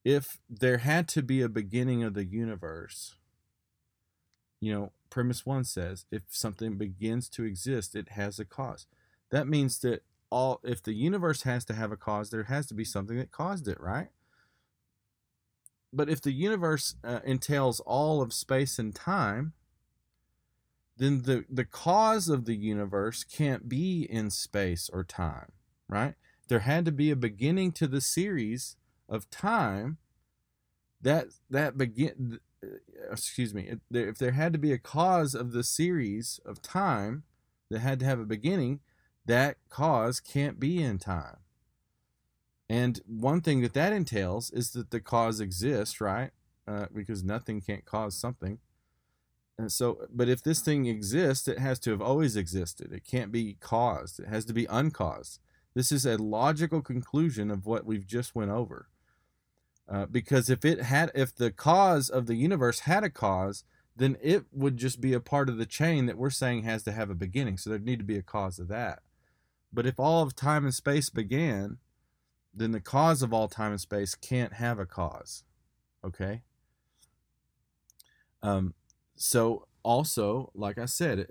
[0.05, 3.15] if there had to be a beginning of the universe,
[4.61, 8.85] you know, premise one says if something begins to exist, it has a cause.
[9.31, 12.73] That means that all if the universe has to have a cause, there has to
[12.73, 14.09] be something that caused it, right?
[15.91, 19.53] But if the universe uh, entails all of space and time,
[20.97, 25.53] then the, the cause of the universe can't be in space or time,
[25.87, 26.13] right?
[26.49, 28.75] There had to be a beginning to the series
[29.07, 29.97] of time
[31.01, 32.67] that that begin uh,
[33.11, 37.23] excuse me if there had to be a cause of the series of time
[37.69, 38.81] that had to have a beginning
[39.25, 41.37] that cause can't be in time
[42.67, 46.31] and one thing that that entails is that the cause exists right
[46.67, 48.59] uh, because nothing can't cause something
[49.57, 52.93] and so, but if this thing exists, it has to have always existed.
[52.93, 54.21] It can't be caused.
[54.21, 55.41] It has to be uncaused.
[55.79, 58.89] This is a logical conclusion of what we've just went over.
[59.87, 63.63] Uh, because if it had, if the cause of the universe had a cause,
[63.95, 66.91] then it would just be a part of the chain that we're saying has to
[66.91, 67.57] have a beginning.
[67.57, 68.99] So there'd need to be a cause of that.
[69.71, 71.77] But if all of time and space began,
[72.53, 75.45] then the cause of all time and space can't have a cause.
[76.03, 76.41] Okay?
[78.43, 78.73] Um,
[79.15, 81.27] so also, like I said,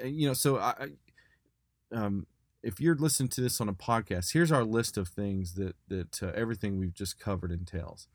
[0.00, 0.88] eh, you know, so I,
[1.92, 2.26] um,
[2.62, 6.22] if you're listening to this on a podcast, here's our list of things that that
[6.22, 8.08] uh, everything we've just covered entails.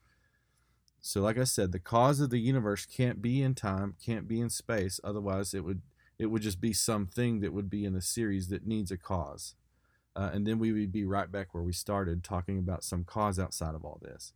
[1.00, 4.40] So, like I said, the cause of the universe can't be in time, can't be
[4.40, 4.98] in space.
[5.04, 5.82] Otherwise, it would
[6.18, 9.54] it would just be something that would be in the series that needs a cause,
[10.16, 13.38] uh, and then we would be right back where we started, talking about some cause
[13.38, 14.32] outside of all this.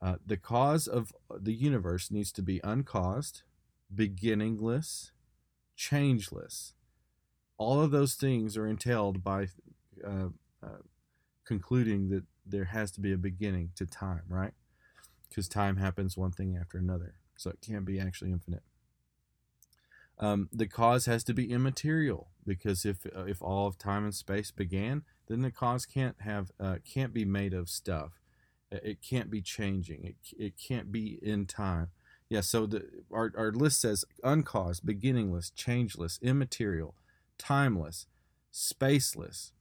[0.00, 3.42] Uh, the cause of the universe needs to be uncaused,
[3.92, 5.10] beginningless,
[5.74, 6.74] changeless.
[7.58, 9.48] All of those things are entailed by
[10.04, 10.28] uh,
[10.62, 10.82] uh,
[11.44, 14.54] concluding that there has to be a beginning to time, right?
[15.28, 17.14] Because time happens one thing after another.
[17.36, 18.62] So it can't be actually infinite.
[20.18, 24.14] Um, the cause has to be immaterial because if uh, if all of time and
[24.14, 28.20] space began, then the cause can't have uh, can't be made of stuff.
[28.70, 30.04] It can't be changing.
[30.04, 31.88] It, it can't be in time.
[32.28, 32.40] Yeah.
[32.40, 36.94] So the our our list says uncaused, beginningless, changeless, immaterial,
[37.38, 38.06] timeless,
[38.52, 39.52] spaceless.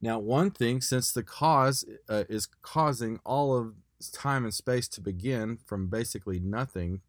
[0.00, 3.74] Now, one thing, since the cause uh, is causing all of
[4.12, 7.00] time and space to begin from basically nothing,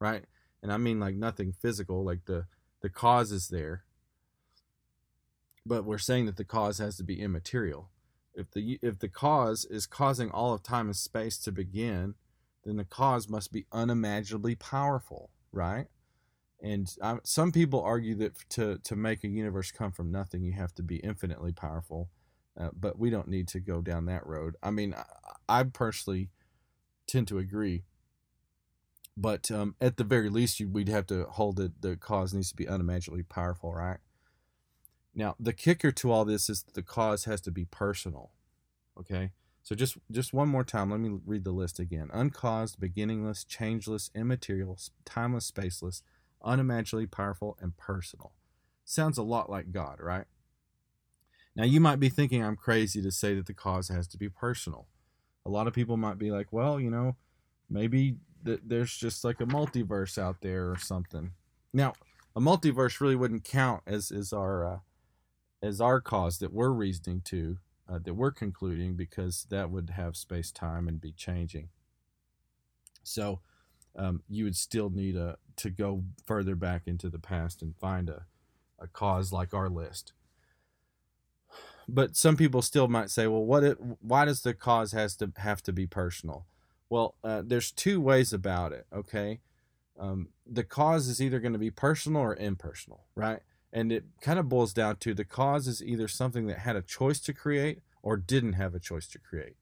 [0.00, 0.24] right?
[0.62, 2.46] And I mean like nothing physical, like the
[2.80, 3.84] the cause is there.
[5.64, 7.90] But we're saying that the cause has to be immaterial.
[8.34, 12.14] If the if the cause is causing all of time and space to begin,
[12.64, 15.86] then the cause must be unimaginably powerful, right?
[16.62, 20.52] And I, some people argue that to to make a universe come from nothing, you
[20.52, 22.08] have to be infinitely powerful.
[22.58, 24.56] Uh, but we don't need to go down that road.
[24.62, 26.28] I mean, I, I personally
[27.06, 27.84] tend to agree.
[29.16, 32.50] But um, at the very least, you, we'd have to hold that the cause needs
[32.50, 33.98] to be unimaginably powerful, right?
[35.14, 38.30] Now, the kicker to all this is the cause has to be personal.
[38.98, 39.30] Okay,
[39.62, 44.10] so just just one more time, let me read the list again: uncaused, beginningless, changeless,
[44.14, 46.02] immaterial, timeless, spaceless,
[46.44, 48.32] unimaginably powerful, and personal.
[48.84, 50.26] Sounds a lot like God, right?
[51.54, 54.28] Now, you might be thinking I'm crazy to say that the cause has to be
[54.28, 54.88] personal.
[55.44, 57.16] A lot of people might be like, well, you know,
[57.68, 61.32] maybe th- there's just like a multiverse out there or something.
[61.72, 61.92] Now,
[62.34, 64.78] a multiverse really wouldn't count as as our uh,
[65.62, 70.16] as our cause that we're reasoning to, uh, that we're concluding, because that would have
[70.16, 71.68] space time and be changing.
[73.02, 73.40] So,
[73.96, 78.08] um, you would still need a to go further back into the past and find
[78.08, 78.24] a,
[78.78, 80.12] a cause like our list
[81.88, 83.64] but some people still might say, well, what?
[83.64, 86.46] It, why does the cause has to have to be personal?
[86.88, 88.86] Well, uh, there's two ways about it.
[88.92, 89.40] Okay,
[89.98, 93.40] um, the cause is either going to be personal or impersonal, right?
[93.72, 96.82] And it kind of boils down to the cause is either something that had a
[96.82, 99.56] choice to create or didn't have a choice to create.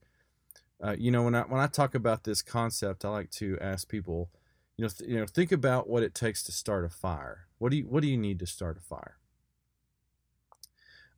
[0.82, 3.88] Uh, you know, when I when I talk about this concept, I like to ask
[3.88, 4.30] people,
[4.76, 7.48] you know, th- you know, think about what it takes to start a fire.
[7.58, 9.18] What do you what do you need to start a fire?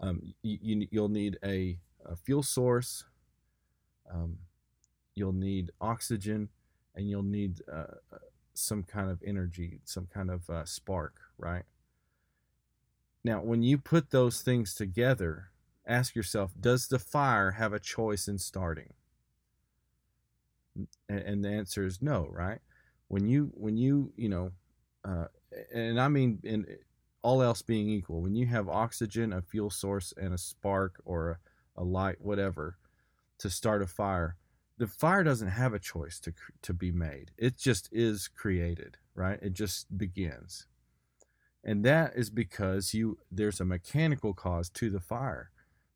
[0.01, 3.05] Um, you, you, will need a, a, fuel source,
[4.13, 4.39] um,
[5.15, 6.49] you'll need oxygen,
[6.97, 8.19] and you'll need uh, uh,
[8.53, 11.63] some kind of energy, some kind of uh, spark, right?
[13.23, 15.51] Now, when you put those things together,
[15.87, 18.95] ask yourself does the fire have a choice in starting?
[20.77, 22.61] And, and the answer is no, right?
[23.09, 24.53] When you, when you, you know,
[25.05, 25.27] uh,
[25.73, 26.67] and I mean in
[27.23, 31.41] all else being equal, when you have oxygen, a fuel source, and a spark or
[31.77, 32.77] a, a light, whatever,
[33.39, 34.37] to start a fire,
[34.79, 37.31] the fire doesn't have a choice to to be made.
[37.37, 39.39] It just is created, right?
[39.43, 40.67] It just begins,
[41.63, 45.51] and that is because you there's a mechanical cause to the fire.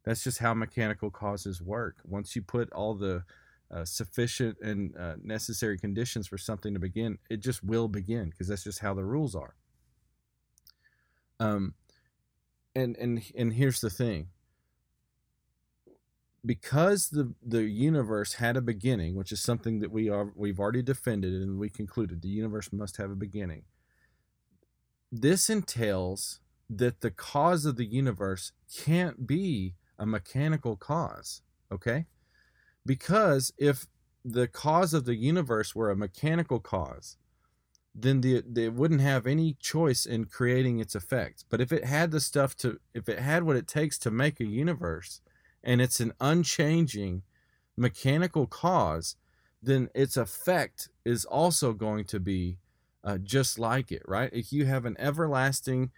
[0.04, 1.96] That's just how mechanical causes work.
[2.04, 3.24] Once you put all the
[3.70, 8.48] uh, sufficient and uh, necessary conditions for something to begin, it just will begin because
[8.48, 9.54] that's just how the rules are.
[11.40, 11.74] Um,
[12.74, 14.28] and and and here's the thing.
[16.44, 20.82] Because the the universe had a beginning, which is something that we are we've already
[20.82, 23.62] defended and we concluded the universe must have a beginning.
[25.10, 31.42] This entails that the cause of the universe can't be a mechanical cause,
[31.72, 32.06] okay?
[32.86, 33.86] Because if
[34.24, 37.16] the cause of the universe were a mechanical cause,
[37.94, 41.44] then the, it wouldn't have any choice in creating its effects.
[41.48, 44.40] But if it had the stuff to, if it had what it takes to make
[44.40, 45.20] a universe,
[45.64, 47.22] and it's an unchanging
[47.76, 49.16] mechanical cause,
[49.62, 52.58] then its effect is also going to be
[53.02, 54.30] uh, just like it, right?
[54.32, 55.90] If you have an everlasting,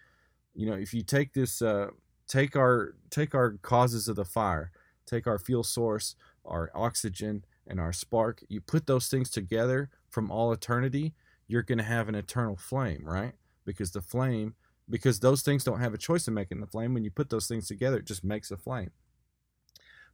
[0.55, 1.89] you know, if you take this, uh,
[2.29, 4.71] take our take our causes of the fire,
[5.07, 6.15] take our fuel source,
[6.45, 11.15] our oxygen, and our spark, you put those things together from all eternity
[11.49, 13.33] you're going to have an eternal flame, right?
[13.65, 14.55] Because the flame,
[14.89, 16.95] because those things don't have a choice in making the flame.
[16.95, 18.91] When you put those things together, it just makes a flame.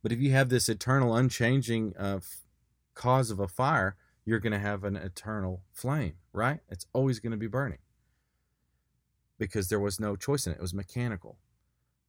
[0.03, 2.21] But if you have this eternal, unchanging uh,
[2.95, 6.61] cause of a fire, you're going to have an eternal flame, right?
[6.71, 7.79] It's always going to be burning
[9.39, 10.57] because there was no choice in it.
[10.57, 11.39] It was mechanical.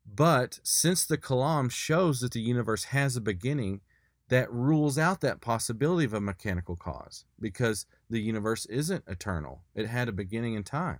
[0.05, 3.82] But since the Kalam shows that the universe has a beginning,
[4.30, 9.61] that rules out that possibility of a mechanical cause because the universe isn't eternal.
[9.76, 10.99] It had a beginning in time.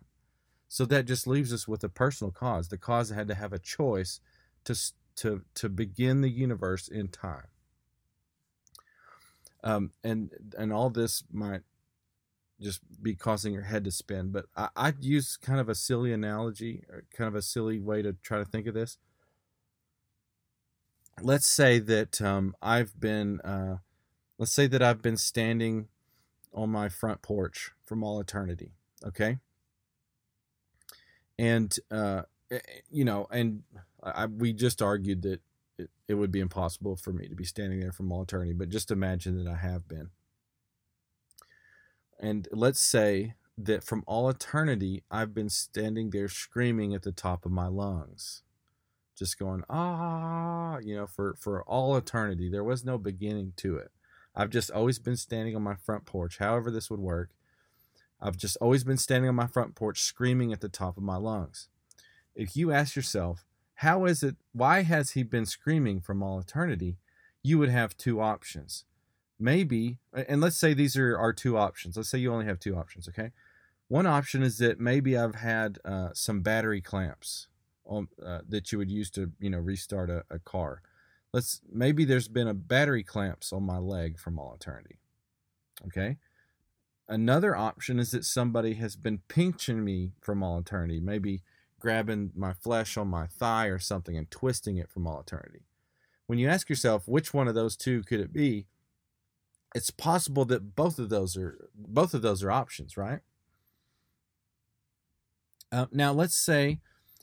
[0.68, 2.68] So that just leaves us with a personal cause.
[2.68, 4.20] The cause had to have a choice
[4.66, 4.76] to
[5.18, 7.48] to to begin the universe in time.
[9.64, 11.62] Um, and and all this might
[12.62, 14.32] just be causing your head to spin.
[14.32, 18.02] But I, I'd use kind of a silly analogy, or kind of a silly way
[18.02, 18.98] to try to think of this.
[21.22, 23.78] Let's say that um, I've been, uh,
[24.38, 25.88] let's say that I've been standing
[26.54, 28.74] on my front porch from all eternity.
[29.06, 29.40] Okay.
[31.38, 33.64] And, uh, eh, eh, you know, and
[34.04, 35.42] I, we just argued that
[35.78, 38.70] it, it would be impossible for me to be standing there from all eternity, but
[38.70, 40.10] just imagine that I have been.
[42.20, 47.46] And let's say that from all eternity, I've been standing there screaming at the top
[47.46, 48.44] of my lungs,
[49.16, 52.50] just going, ah, you know, for, for all eternity.
[52.50, 53.92] There was no beginning to it.
[54.36, 57.30] I've just always been standing on my front porch, however, this would work.
[58.22, 61.16] I've just always been standing on my front porch screaming at the top of my
[61.18, 61.70] lungs.
[62.36, 63.46] If you ask yourself,
[63.76, 66.98] how is it, why has he been screaming from all eternity?
[67.44, 68.86] You would have two options
[69.40, 71.98] maybe, and let's say these are our two options.
[71.98, 73.32] Let's say you only have two options, okay?
[73.88, 77.48] One option is that maybe I've had uh, some battery clamps
[77.90, 80.82] uh, that you would use to, you know, restart a, a car.
[81.34, 85.00] Let's maybe there's been a battery clamps on my leg from all eternity.
[85.88, 86.18] Okay.
[87.08, 91.44] Another option is that somebody has been pinching me from all eternity, maybe
[91.80, 95.66] grabbing my flesh on my thigh or something and twisting it from all eternity.
[96.26, 98.66] When you ask yourself which one of those two could it be,
[99.76, 103.20] it's possible that both of those are both of those are options, right?
[105.72, 106.80] Uh, now let's say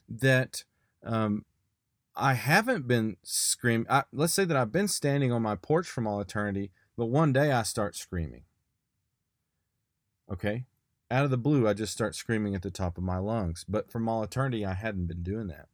[0.09, 0.65] that
[1.05, 1.45] um,
[2.15, 3.87] I haven't been screaming.
[4.13, 7.53] let's say that I've been standing on my porch from all eternity, but one day
[7.53, 8.43] I start screaming.
[10.31, 10.65] Okay,
[11.11, 13.65] out of the blue, I just start screaming at the top of my lungs.
[13.69, 15.69] But from all eternity, I hadn't been doing that.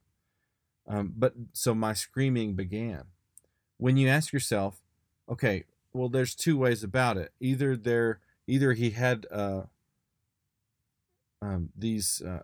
[0.87, 3.03] Um, but so my screaming began.
[3.77, 4.81] When you ask yourself,
[5.29, 7.31] okay, well, there's two ways about it.
[7.39, 9.63] Either there, either he had uh,
[11.41, 12.43] um, these uh,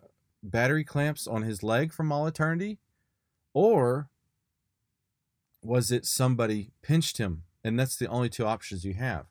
[0.51, 2.79] battery clamps on his leg from all eternity,
[3.53, 4.09] or
[5.61, 7.43] was it somebody pinched him?
[7.63, 9.25] And that's the only two options you have.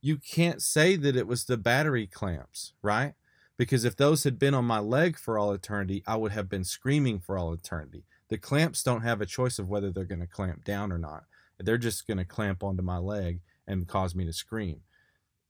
[0.00, 3.14] You can't say that it was the battery clamps, right?
[3.56, 6.64] Because if those had been on my leg for all eternity, I would have been
[6.64, 8.04] screaming for all eternity.
[8.28, 11.24] The clamps don't have a choice of whether they're going to clamp down or not.
[11.58, 14.80] They're just going to clamp onto my leg and cause me to scream.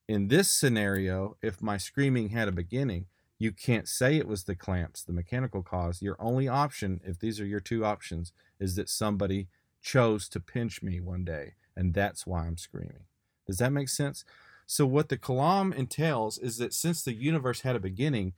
[0.08, 3.06] In this scenario, if my screaming had a beginning,
[3.40, 6.02] you can't say it was the clamps, the mechanical cause.
[6.02, 9.48] Your only option, if these are your two options, is that somebody
[9.80, 13.06] chose to pinch me one day, and that's why I'm screaming.
[13.46, 14.26] Does that make sense?
[14.66, 18.34] So, what the kalam entails is that since the universe had a beginning,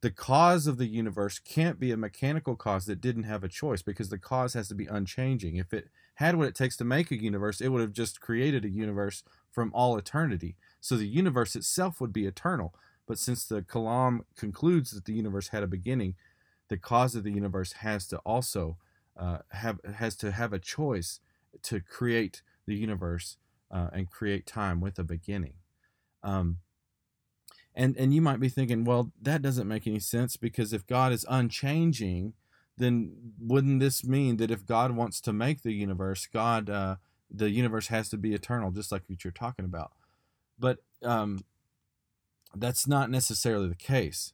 [0.00, 3.82] the cause of the universe can't be a mechanical cause that didn't have a choice
[3.82, 5.56] because the cause has to be unchanging.
[5.56, 8.64] If it had what it takes to make a universe, it would have just created
[8.64, 10.56] a universe from all eternity.
[10.80, 12.74] So the universe itself would be eternal.
[13.06, 16.14] But since the Kalam concludes that the universe had a beginning,
[16.68, 18.76] the cause of the universe has to also
[19.16, 21.20] uh, have has to have a choice
[21.62, 23.36] to create the universe
[23.70, 25.54] uh, and create time with a beginning.
[26.22, 26.58] Um,
[27.74, 31.12] and and you might be thinking, well, that doesn't make any sense because if God
[31.12, 32.32] is unchanging,
[32.78, 36.96] then wouldn't this mean that if God wants to make the universe, God, uh,
[37.30, 39.92] the universe has to be eternal, just like what you're talking about?
[40.58, 41.44] But um,
[42.54, 44.32] that's not necessarily the case.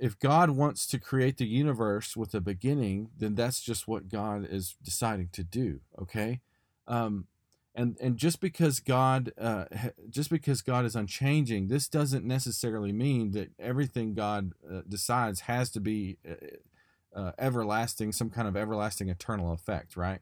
[0.00, 4.46] If God wants to create the universe with a beginning, then that's just what God
[4.48, 5.80] is deciding to do.
[6.00, 6.40] Okay,
[6.86, 7.26] um,
[7.74, 9.64] and and just because God uh,
[10.10, 15.70] just because God is unchanging, this doesn't necessarily mean that everything God uh, decides has
[15.70, 20.20] to be uh, uh everlasting, some kind of everlasting eternal effect, right?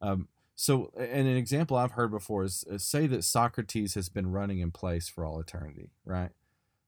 [0.00, 4.30] Um, so, and an example I've heard before is, is, say that Socrates has been
[4.30, 6.30] running in place for all eternity, right?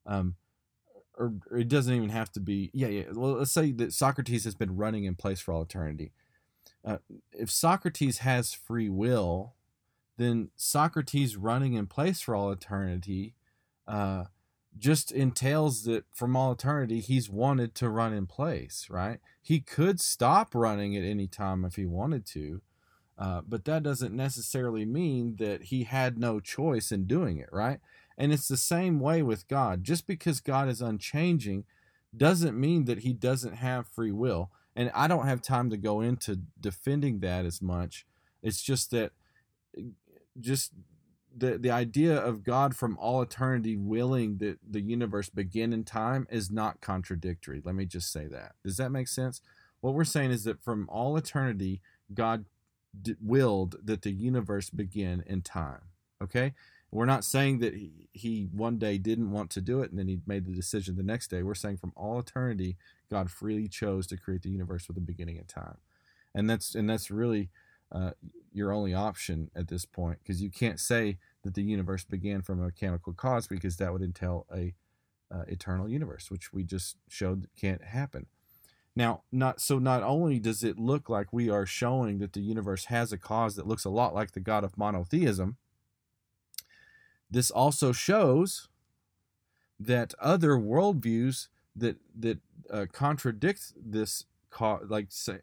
[0.06, 0.36] Um,
[1.18, 2.70] or, or it doesn't even have to be.
[2.72, 3.05] Yeah, yeah.
[3.12, 6.12] Well, let's say that Socrates has been running in place for all eternity.
[6.84, 6.98] Uh,
[7.32, 9.55] if Socrates has free will,
[10.16, 13.34] then Socrates running in place for all eternity
[13.88, 14.24] uh,
[14.78, 19.20] just entails that from all eternity he's wanted to run in place, right?
[19.43, 22.60] He could stop running at any time if he wanted to,
[23.18, 27.80] uh, but that doesn't necessarily mean that he had no choice in doing it, right?
[28.18, 29.84] And it's the same way with God.
[29.84, 31.64] Just because God is unchanging
[32.16, 34.51] doesn't mean that he doesn't have free will.
[34.74, 38.06] And I don't have time to go into defending that as much.
[38.43, 39.12] It's just that
[40.38, 40.72] just
[41.34, 46.26] the the idea of God from all eternity willing that the universe begin in time
[46.30, 47.62] is not contradictory.
[47.64, 48.52] Let me just say that.
[48.64, 49.40] Does that make sense?
[49.80, 51.80] What we're saying is that from all eternity,
[52.12, 52.44] God
[53.02, 55.82] d- willed that the universe begin in time.
[56.23, 56.55] Okay,
[56.90, 60.09] We're not saying that he, he one day didn't want to do it and then
[60.09, 61.43] he made the decision the next day.
[61.43, 62.77] We're saying from all eternity,
[63.10, 65.78] God freely chose to create the universe with a beginning and time,
[66.35, 67.51] and that's and that's really
[67.93, 68.12] uh,
[68.52, 72.60] your only option at this point because you can't say that the universe began from
[72.60, 74.74] a mechanical cause because that would entail a
[75.32, 78.27] uh, eternal universe, which we just showed can't happen.
[78.97, 79.78] Now, not so.
[79.78, 83.55] Not only does it look like we are showing that the universe has a cause
[83.56, 85.59] that looks a lot like the God of monotheism,
[87.31, 88.68] this also shows
[89.78, 92.39] that other worldviews that that
[92.70, 95.40] uh, contradict this cause, like say,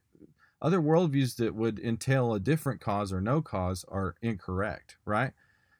[0.59, 5.33] other worldviews that would entail a different cause or no cause, are incorrect, right?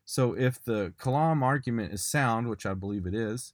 [0.06, 3.54] So if the Kalam argument is sound, which I believe it is,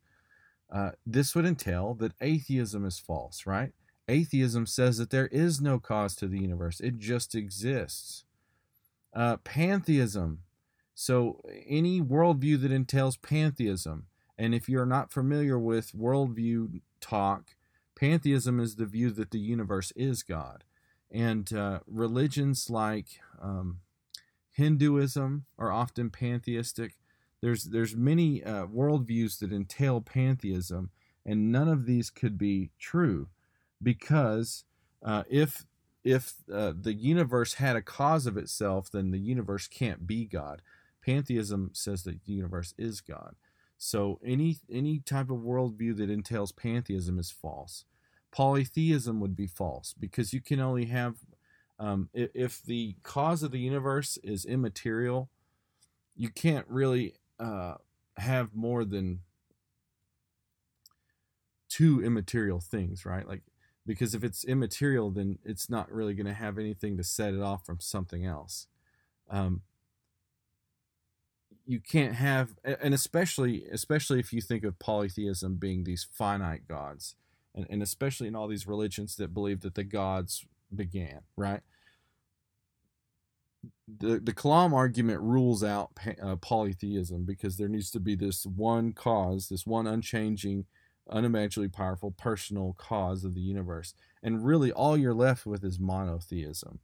[0.69, 3.71] uh, this would entail that atheism is false, right?
[4.09, 8.25] Atheism says that there is no cause to the universe, it just exists.
[9.13, 10.39] Uh, pantheism.
[10.93, 14.07] So, any worldview that entails pantheism,
[14.37, 17.55] and if you're not familiar with worldview talk,
[17.95, 20.63] pantheism is the view that the universe is God.
[21.09, 23.07] And uh, religions like
[23.41, 23.79] um,
[24.51, 26.97] Hinduism are often pantheistic.
[27.41, 30.89] There's there's many uh, worldviews that entail pantheism,
[31.25, 33.29] and none of these could be true
[33.81, 34.63] because
[35.03, 35.65] uh, if
[36.03, 40.61] if uh, the universe had a cause of itself, then the universe can't be God.
[41.05, 43.35] Pantheism says that the universe is God.
[43.77, 47.85] So any any type of worldview that entails pantheism is false.
[48.31, 51.15] Polytheism would be false because you can only have
[51.79, 55.29] um, if, if, the cause of the universe is immaterial,
[56.13, 57.75] you can't really uh,
[58.17, 59.21] have more than
[61.69, 63.25] two immaterial things, right?
[63.25, 63.43] Like
[63.89, 67.41] because if it's immaterial, then it's not really going to have anything to set it
[67.41, 68.67] off from something else.
[69.31, 69.63] Um,
[71.65, 77.15] you can't have, and especially especially if you think of polytheism being these finite gods,
[77.55, 81.61] and, and especially in all these religions that believe that the gods began, right?
[83.97, 85.89] the the Kalam argument rules out
[86.21, 90.65] uh, polytheism because there needs to be this one cause, this one unchanging
[91.09, 93.93] unimaginably powerful personal cause of the universe.
[94.21, 96.79] And really, all you're left with is monotheism.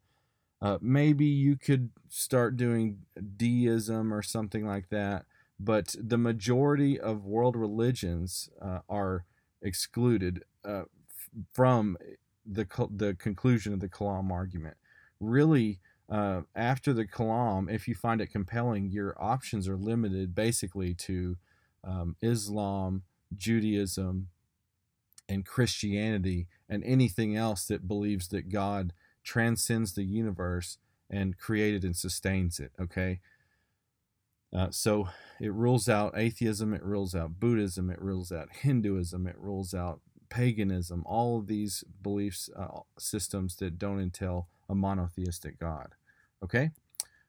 [0.62, 3.00] Uh, maybe you could start doing
[3.38, 5.26] deism or something like that,
[5.60, 9.26] but the majority of world religions uh, are
[9.62, 10.84] excluded uh,
[11.54, 11.98] from
[12.46, 12.66] the
[12.96, 14.78] the conclusion of the Kalam argument.
[15.20, 15.80] Really,
[16.10, 21.38] uh, after the Kalam, if you find it compelling, your options are limited basically to
[21.84, 23.04] um, Islam,
[23.36, 24.28] Judaism
[25.28, 28.94] and Christianity and anything else that believes that God
[29.24, 30.78] transcends the universe
[31.10, 32.72] and created and sustains it.
[32.80, 33.20] Okay.
[34.54, 35.10] Uh, so
[35.42, 40.00] it rules out atheism, it rules out Buddhism, it rules out Hinduism, it rules out
[40.30, 45.94] paganism, all of these beliefs uh, systems that don't entail a monotheistic God.
[46.44, 46.72] Okay?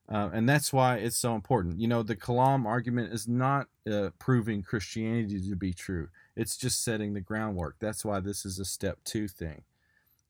[0.09, 1.81] Uh, and that's why it's so important.
[1.81, 6.85] You know, the Kalam argument is not uh, proving Christianity to be true, it's just
[6.85, 7.77] setting the groundwork.
[7.81, 9.63] That's why this is a step two thing.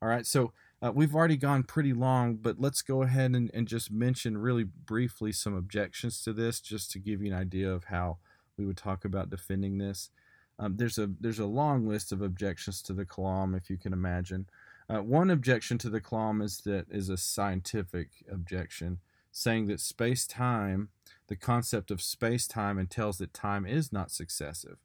[0.01, 3.67] All right, so uh, we've already gone pretty long, but let's go ahead and, and
[3.67, 7.85] just mention really briefly some objections to this, just to give you an idea of
[7.85, 8.19] how
[8.57, 10.11] we would talk about defending this.
[10.59, 13.93] Um, there's a there's a long list of objections to the Kalam, if you can
[13.93, 14.47] imagine.
[14.89, 18.99] Uh, one objection to the Kalam is that is a scientific objection
[19.37, 20.89] saying that space time,
[21.29, 24.79] the concept of space time, entails that time is not successive.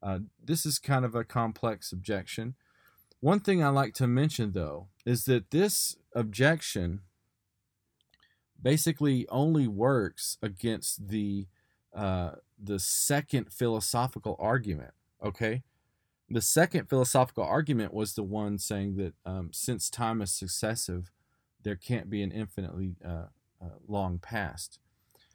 [0.00, 2.54] Uh, this is kind of a complex objection.
[3.18, 7.00] One thing I like to mention, though, is that this objection
[8.62, 11.48] basically only works against the
[11.92, 14.94] uh, the second philosophical argument.
[15.24, 15.64] Okay,
[16.30, 21.10] the second philosophical argument was the one saying that um, since time is successive,
[21.64, 23.26] there can't be an infinitely uh,
[23.62, 24.78] uh, long past.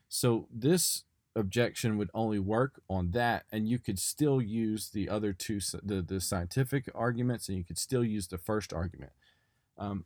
[0.10, 1.04] So this
[1.36, 6.02] objection would only work on that, and you could still use the other two, the,
[6.02, 9.12] the scientific arguments, and you could still use the first argument.
[9.78, 10.06] Um,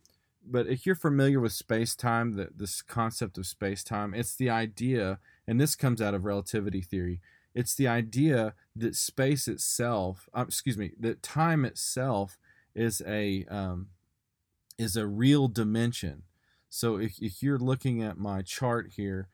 [0.50, 5.18] but if you're familiar with space time, this concept of space time, it's the idea,
[5.46, 7.20] and this comes out of relativity theory.
[7.54, 12.38] It's the idea that space itself, uh, excuse me, that time itself
[12.74, 13.88] is a um,
[14.78, 16.22] is a real dimension.
[16.70, 19.28] So if, if you're looking at my chart here,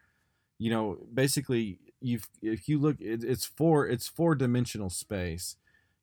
[0.59, 5.57] you know, basically you've if you look it, it's four it's four dimensional space.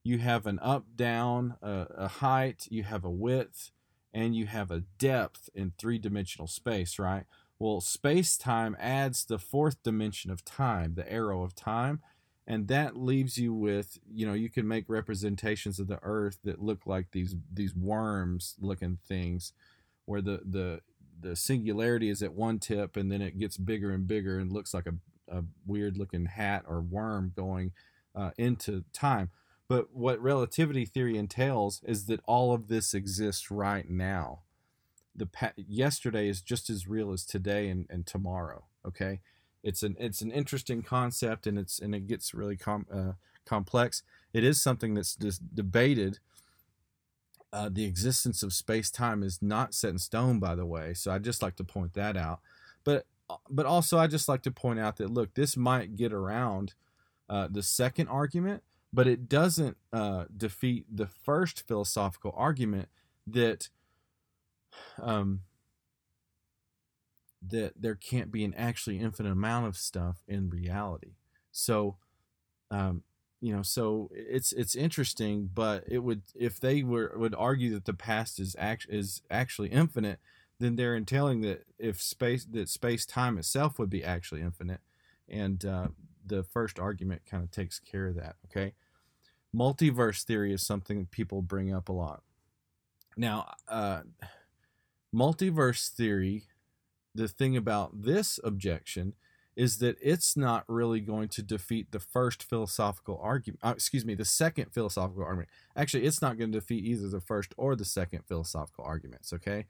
[0.03, 3.72] You have an up down, a, a height, you have a width,
[4.14, 7.26] and you have a depth in three dimensional space, right?
[7.60, 12.02] Well, space time adds the fourth dimension of time, the arrow of time,
[12.48, 16.62] and that leaves you with you know you can make representations of the earth that
[16.62, 19.53] look like these these worms looking things
[20.06, 20.82] where the the
[21.22, 24.73] the singularity is at one tip and then it gets bigger and bigger and looks
[24.73, 24.93] like a,
[25.38, 27.72] a weird looking hat or worm going
[28.15, 29.30] uh, into time.
[29.68, 34.41] But what relativity theory entails is that all of this exists right now.
[35.15, 39.22] The pa- yesterday is just as real as today and, and tomorrow okay?
[39.64, 43.14] It's an it's an interesting concept and it's and it gets really com- uh,
[43.45, 44.03] complex.
[44.34, 46.19] It is something that's debated
[47.53, 51.11] uh, the existence of space time is not set in stone by the way so
[51.11, 52.40] i just like to point that out
[52.84, 53.06] but
[53.49, 56.73] but also i just like to point out that look this might get around
[57.30, 58.64] uh, the second argument
[58.94, 62.90] but it doesn't uh, defeat the first philosophical argument
[63.26, 63.69] that
[65.02, 65.41] um,
[67.45, 71.15] that there can't be an actually infinite amount of stuff in reality.
[71.52, 71.98] So,
[72.69, 73.03] um,
[73.41, 77.85] you know, so it's it's interesting, but it would if they were would argue that
[77.85, 80.19] the past is act is actually infinite,
[80.59, 84.81] then they're entailing that if space that space time itself would be actually infinite,
[85.27, 85.88] and uh,
[86.23, 88.35] the first argument kind of takes care of that.
[88.45, 88.73] Okay,
[89.55, 92.22] multiverse theory is something people bring up a lot.
[93.18, 94.01] Now, uh,
[95.13, 96.43] multiverse theory
[97.13, 99.13] the thing about this objection
[99.56, 103.60] is that it's not really going to defeat the first philosophical argument.
[103.64, 105.49] Uh, excuse me, the second philosophical argument.
[105.76, 109.34] Actually, it's not going to defeat either the first or the second philosophical arguments.
[109.34, 109.65] Okay,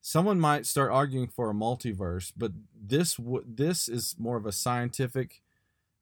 [0.00, 4.52] someone might start arguing for a multiverse, but this w- this is more of a
[4.52, 5.42] scientific.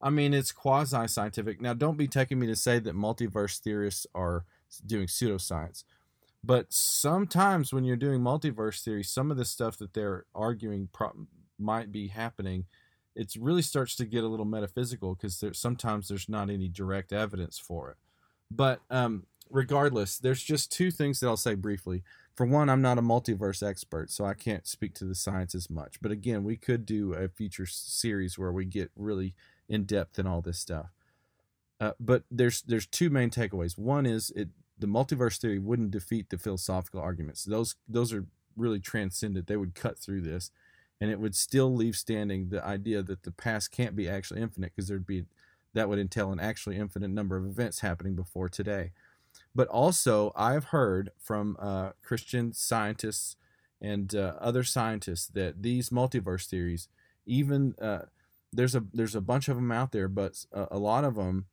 [0.00, 1.60] I mean, it's quasi scientific.
[1.60, 4.44] Now, don't be taking me to say that multiverse theorists are
[4.86, 5.82] doing pseudoscience.
[6.44, 11.26] But sometimes when you're doing multiverse theory, some of the stuff that they're arguing pro-
[11.58, 12.66] might be happening,
[13.18, 17.12] it really starts to get a little metaphysical because there, sometimes there's not any direct
[17.12, 17.96] evidence for it.
[18.50, 22.04] But um, regardless, there's just two things that I'll say briefly.
[22.36, 25.68] For one, I'm not a multiverse expert, so I can't speak to the science as
[25.68, 26.00] much.
[26.00, 29.34] But again, we could do a future series where we get really
[29.68, 30.92] in depth in all this stuff.
[31.80, 33.76] Uh, but there's there's two main takeaways.
[33.76, 37.44] One is it the multiverse theory wouldn't defeat the philosophical arguments.
[37.44, 38.26] Those those are
[38.56, 39.48] really transcendent.
[39.48, 40.50] They would cut through this,
[41.00, 44.72] and it would still leave standing the idea that the past can't be actually infinite
[44.74, 45.24] because there'd be
[45.74, 48.90] that would entail an actually infinite number of events happening before today.
[49.54, 53.36] But also, I've heard from uh, Christian scientists
[53.80, 56.88] and uh, other scientists that these multiverse theories,
[57.26, 58.06] even uh,
[58.52, 61.46] there's a there's a bunch of them out there, but a, a lot of them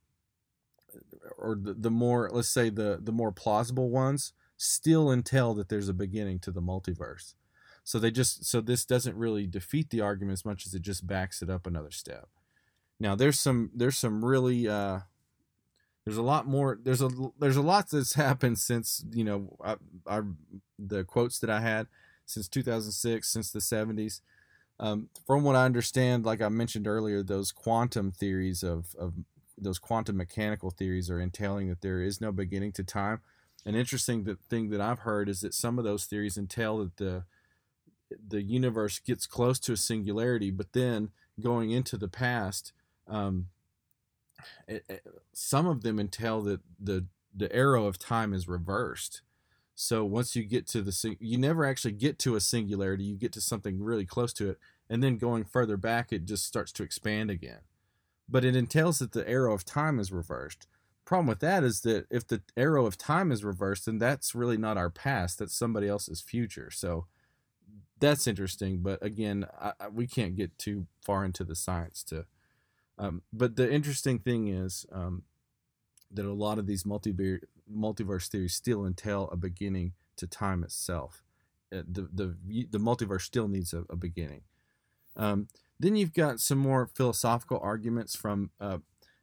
[1.38, 5.90] or the, the more let's say the the more plausible ones still entail that there's
[5.90, 7.34] a beginning to the multiverse
[7.86, 11.07] so they just so this doesn't really defeat the argument as much as it just
[11.07, 12.28] backs it up another step
[12.99, 14.99] now there's some there's some really uh
[16.03, 17.10] there's a lot more there's a
[17.40, 20.22] there's a lot that's happened since you know I, I
[20.78, 21.88] the quotes that i had
[22.26, 24.20] since 2006 since the 70s
[24.78, 29.14] um, from what i understand like i mentioned earlier those quantum theories of, of
[29.57, 33.22] those quantum mechanical theories are entailing that there is no beginning to time.
[33.66, 37.24] An interesting thing that I've heard is that some of those theories entail that the
[38.27, 41.10] the universe gets close to a singularity, but then
[41.40, 42.73] going into the past,
[43.07, 43.48] um,
[44.68, 47.06] it, it, some of them entail that the
[47.38, 49.22] the arrow of time is reversed.
[49.76, 53.34] So once you get to the you never actually get to a singularity, you get
[53.34, 54.60] to something really close to it,
[54.90, 57.60] and then going further back, it just starts to expand again
[58.27, 60.68] but it entails that the arrow of time is reversed.
[61.06, 64.57] Problem with that is that if the arrow of time is reversed, then that's really
[64.57, 66.72] not our past, that's somebody else's future.
[66.72, 67.06] So
[68.00, 72.26] that's interesting, but again, I, I, we can't get too far into the science to.
[72.98, 75.24] Um, but the interesting thing is um,
[76.12, 77.42] that a lot of these multiverse
[77.74, 81.24] multiverse theories still entail a beginning to time itself.
[81.74, 82.36] Uh, the the
[82.70, 84.42] the multiverse still needs a, a beginning.
[85.18, 85.48] Um,
[85.80, 88.52] then you've got some more philosophical arguments from.
[88.60, 88.80] Uh,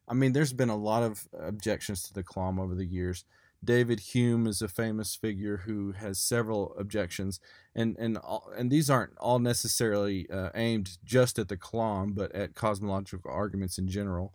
[0.09, 3.24] I mean, there's been a lot of objections to the Kalam over the years.
[3.64, 7.39] David Hume is a famous figure who has several objections,
[7.74, 8.18] and and
[8.56, 13.78] and these aren't all necessarily uh, aimed just at the Kalam, but at cosmological arguments
[13.78, 14.34] in general.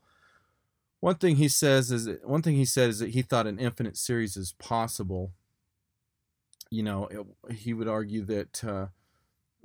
[0.99, 3.59] One thing he says is that, one thing he said is that he thought an
[3.59, 5.31] infinite series is possible.
[6.69, 8.63] You know, it, he would argue that.
[8.63, 8.87] Uh,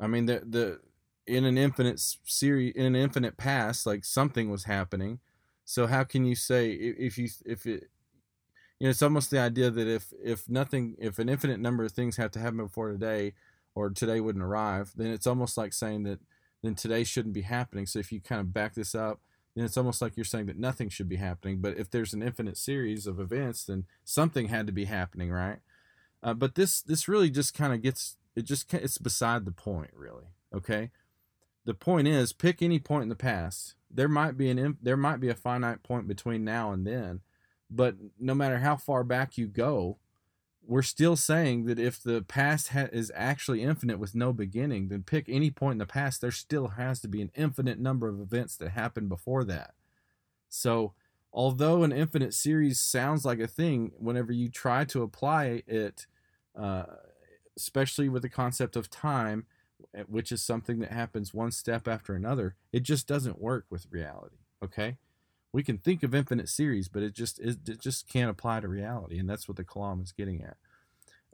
[0.01, 0.81] I mean, the the
[1.27, 5.21] in an infinite series in an infinite past like something was happening
[5.65, 7.89] so how can you say if you if it
[8.83, 11.93] you know it's almost the idea that if if nothing if an infinite number of
[11.93, 13.33] things have to happen before today
[13.77, 16.19] or today wouldn't arrive then it's almost like saying that
[16.63, 17.87] then today shouldn't be happening.
[17.87, 19.21] So if you kind of back this up,
[19.55, 21.61] then it's almost like you're saying that nothing should be happening.
[21.61, 25.59] But if there's an infinite series of events, then something had to be happening, right?
[26.23, 29.91] Uh, but this this really just kind of gets it just it's beside the point,
[29.95, 30.27] really.
[30.55, 30.91] Okay,
[31.65, 33.75] the point is pick any point in the past.
[33.91, 37.21] There might be an there might be a finite point between now and then,
[37.75, 39.99] but no matter how far back you go,
[40.65, 45.03] we're still saying that if the past ha- is actually infinite with no beginning, then
[45.03, 46.21] pick any point in the past.
[46.21, 49.75] There still has to be an infinite number of events that happened before that.
[50.49, 50.93] So,
[51.33, 56.07] although an infinite series sounds like a thing, whenever you try to apply it,
[56.57, 56.85] uh,
[57.57, 59.47] especially with the concept of time,
[60.07, 64.37] which is something that happens one step after another, it just doesn't work with reality.
[64.63, 64.99] Okay
[65.53, 68.69] we can think of infinite series, but it just it, it just can't apply to
[68.69, 70.57] reality, and that's what the Kalam is getting at.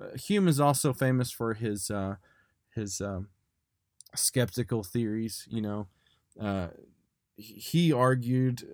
[0.01, 2.17] Uh, Hume is also famous for his uh,
[2.75, 3.29] his um,
[4.15, 5.47] skeptical theories.
[5.49, 5.87] You know,
[6.41, 6.69] uh,
[7.37, 8.67] he argued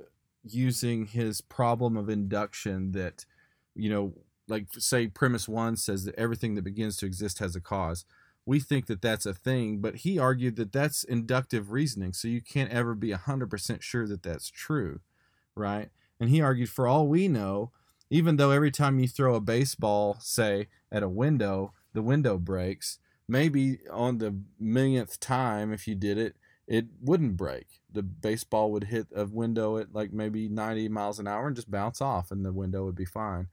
[0.43, 3.27] using his problem of induction that
[3.75, 4.15] you know,
[4.49, 8.05] like say premise one says that everything that begins to exist has a cause.
[8.47, 12.43] We think that that's a thing, but he argued that that's inductive reasoning, so you
[12.43, 15.01] can't ever be 100% sure that that's true
[15.55, 15.91] right?
[16.21, 17.71] And he argued, for all we know,
[18.11, 22.99] even though every time you throw a baseball, say, at a window, the window breaks,
[23.27, 26.37] maybe on the millionth time, if you did it,
[26.67, 27.67] it wouldn't break.
[27.93, 31.71] The baseball would hit a window at like maybe 90 miles an hour and just
[31.71, 33.49] bounce off, and the window would be fine.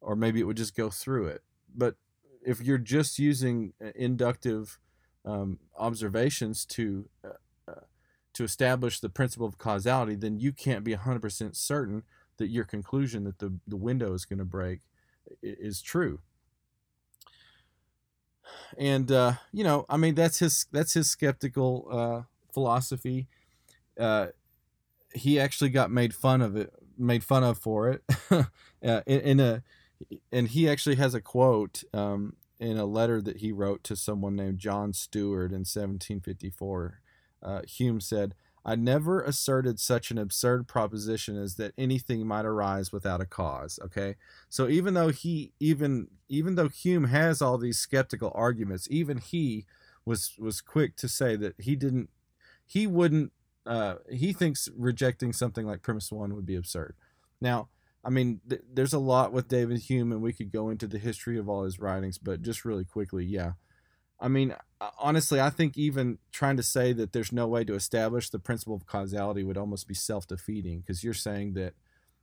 [0.00, 1.42] Or maybe it would just go through it.
[1.74, 1.96] But
[2.44, 4.78] if you're just using uh, inductive
[5.24, 7.30] um, observations to uh,
[8.34, 12.02] to establish the principle of causality, then you can't be 100% certain
[12.36, 14.80] that your conclusion that the, the window is going to break
[15.42, 16.20] is true.
[18.76, 23.28] And uh, you know, I mean, that's his that's his skeptical uh, philosophy.
[23.98, 24.28] Uh,
[25.14, 28.02] he actually got made fun of it, made fun of for it.
[28.84, 29.62] Uh, in, in, a,
[30.30, 34.36] and he actually has a quote um, in a letter that he wrote to someone
[34.36, 37.00] named John Stewart in 1754
[37.44, 38.34] uh, Hume said,
[38.64, 43.78] I never asserted such an absurd proposition as that anything might arise without a cause.
[43.84, 44.16] Okay,
[44.48, 49.66] so even though he even even though Hume has all these skeptical arguments, even he
[50.06, 52.08] was was quick to say that he didn't
[52.66, 53.32] he wouldn't
[53.66, 56.94] uh, he thinks rejecting something like premise one would be absurd.
[57.40, 57.68] Now,
[58.04, 60.98] I mean, th- there's a lot with David Hume, and we could go into the
[60.98, 63.52] history of all his writings, but just really quickly, yeah.
[64.20, 64.54] I mean,
[64.98, 68.76] honestly, I think even trying to say that there's no way to establish the principle
[68.76, 71.74] of causality would almost be self-defeating because you're saying that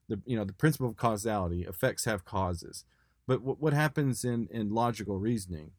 [0.07, 2.85] the you know the principle of causality effects have causes,
[3.27, 5.71] but what what happens in in logical reasoning?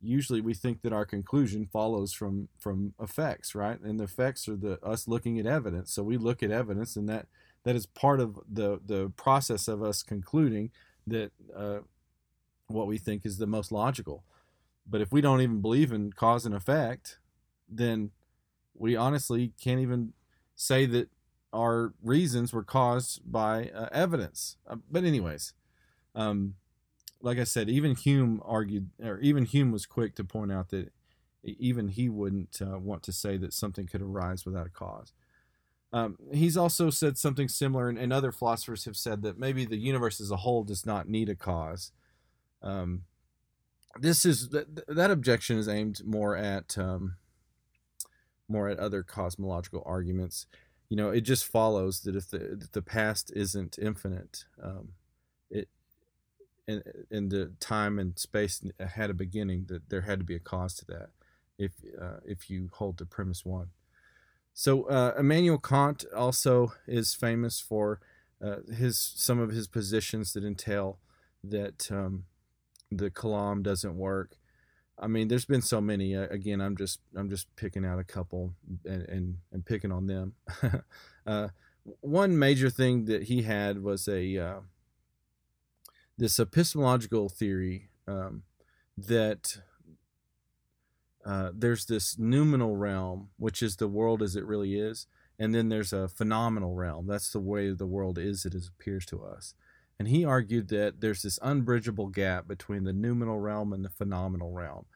[0.00, 3.80] Usually, we think that our conclusion follows from from effects, right?
[3.80, 5.92] And the effects are the us looking at evidence.
[5.92, 7.26] So we look at evidence, and that
[7.64, 10.70] that is part of the the process of us concluding
[11.06, 11.78] that uh,
[12.66, 14.24] what we think is the most logical.
[14.88, 17.18] But if we don't even believe in cause and effect,
[17.68, 18.10] then
[18.74, 20.12] we honestly can't even
[20.54, 21.10] say that
[21.52, 24.56] our reasons were caused by uh, evidence.
[24.68, 25.54] Uh, but anyways,
[26.14, 26.54] um,
[27.20, 30.92] like I said, even Hume argued, or even Hume was quick to point out that
[31.42, 35.12] even he wouldn't uh, want to say that something could arise without a cause.
[35.92, 39.76] Um, he's also said something similar, and, and, other philosophers have said that maybe the
[39.76, 41.92] universe as a whole does not need a cause.
[42.60, 43.02] Um,
[44.00, 47.16] this is that, that objection is aimed more at um,
[48.48, 50.46] more at other cosmological arguments.
[50.88, 54.90] You know, it just follows that if the the past isn't infinite, um,
[55.50, 55.68] it
[56.68, 60.40] in in the time and space had a beginning, that there had to be a
[60.40, 61.08] cause to that.
[61.58, 63.70] If uh, if you hold to premise one,
[64.52, 68.00] so uh, Immanuel Kant also is famous for
[68.42, 70.98] uh, his some of his positions that entail
[71.42, 72.24] that um,
[72.90, 74.36] the Kalam doesn't work.
[74.98, 76.16] I mean, there's been so many.
[76.16, 78.54] Uh, again, I'm just I'm just picking out a couple
[78.84, 80.34] and and, and picking on them.
[81.26, 81.48] uh,
[82.00, 84.60] one major thing that he had was a uh,
[86.16, 88.42] this epistemological theory um,
[88.96, 89.58] that
[91.24, 95.06] uh, there's this noumenal realm, which is the world as it really is,
[95.38, 97.06] and then there's a phenomenal realm.
[97.06, 98.46] That's the way the world is.
[98.46, 99.54] It appears to us.
[99.98, 104.52] And he argued that there's this unbridgeable gap between the noumenal realm and the phenomenal
[104.52, 104.86] realm.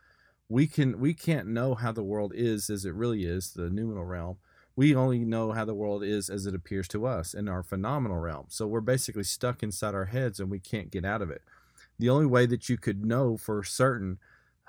[0.48, 4.04] We can we can't know how the world is as it really is, the noumenal
[4.04, 4.38] realm.
[4.76, 8.18] We only know how the world is as it appears to us in our phenomenal
[8.18, 8.46] realm.
[8.48, 11.42] So we're basically stuck inside our heads and we can't get out of it.
[11.98, 14.18] The only way that you could know for certain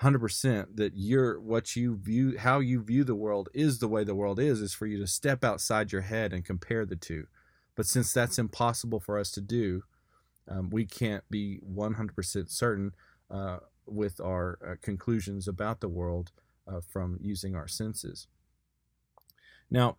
[0.02, 4.16] 100% that you're what you view how you view the world is the way the
[4.16, 7.28] world is is for you to step outside your head and compare the two
[7.76, 9.84] but since that's impossible for us to do
[10.52, 12.94] um, we can't be 100% certain
[13.30, 16.32] uh, with our uh, conclusions about the world
[16.68, 18.28] uh, from using our senses
[19.69, 19.98] now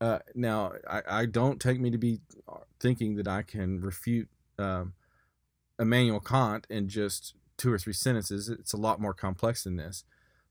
[0.00, 4.28] uh, now I, I, don't take me to be uh, thinking that i can refute
[4.58, 4.94] um,
[5.78, 8.48] immanuel kant in just two or three sentences.
[8.48, 10.04] It's a lot more complex than this.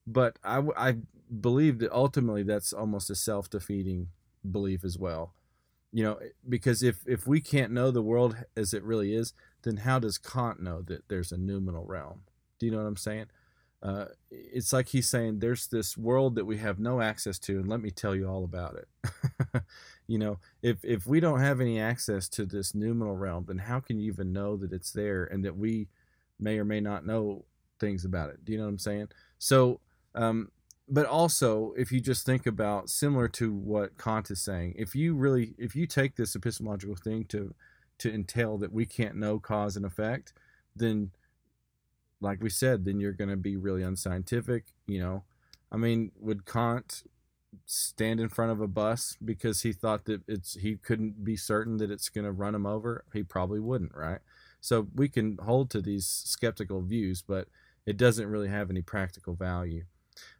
[0.06, 0.96] But I, I
[1.42, 4.10] believe that ultimately that's almost a self defeating
[4.50, 5.34] belief as well.
[5.96, 9.78] You know, because if, if we can't know the world as it really is, then
[9.78, 12.22] how does Kant know that there's a noumenal realm?
[12.60, 13.28] Do you know what I'm saying?
[13.82, 17.68] Uh, it's like he's saying there's this world that we have no access to, and
[17.68, 19.62] let me tell you all about it.
[20.08, 23.82] you know, if if we don't have any access to this noumenal realm, then how
[23.82, 25.90] can you even know that it's there and that we
[26.40, 27.46] may or may not know
[27.80, 28.44] things about it.
[28.46, 29.08] Do you know what I'm saying?
[29.40, 29.80] So,
[30.16, 30.52] um,
[30.88, 35.16] but also if you just think about similar to what Kant is saying, if you
[35.16, 37.54] really if you take this epistemological thing to
[38.00, 40.34] to entail that we can't know cause and effect,
[40.76, 41.12] then
[42.20, 44.74] like we said, then you're going to be really unscientific.
[44.88, 45.24] You know,
[45.72, 47.04] I mean, would Kant
[47.66, 51.78] stand in front of a bus because he thought that it's he couldn't be certain
[51.78, 53.06] that it's going to run him over?
[53.14, 54.20] He probably wouldn't, right?
[54.60, 57.48] So we can hold to these skeptical views, but
[57.86, 59.84] it doesn't really have any practical value.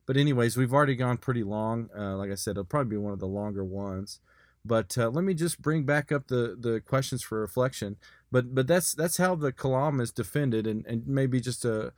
[0.06, 1.90] But anyways, we've already gone pretty long.
[1.98, 4.20] Uh, like I said, it'll probably be one of the longer ones.
[4.66, 7.98] But uh, let me just bring back up the, the questions for reflection.
[8.32, 11.94] But but that's that's how the kalam is defended, and, and maybe just a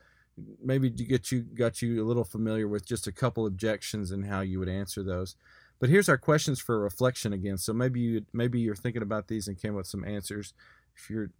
[0.62, 4.26] maybe to get you got you a little familiar with just a couple objections and
[4.26, 5.36] how you would answer those.
[5.78, 7.58] But here's our questions for reflection again.
[7.58, 10.52] So maybe you maybe you're thinking about these and came up with some answers.
[10.96, 11.30] If you're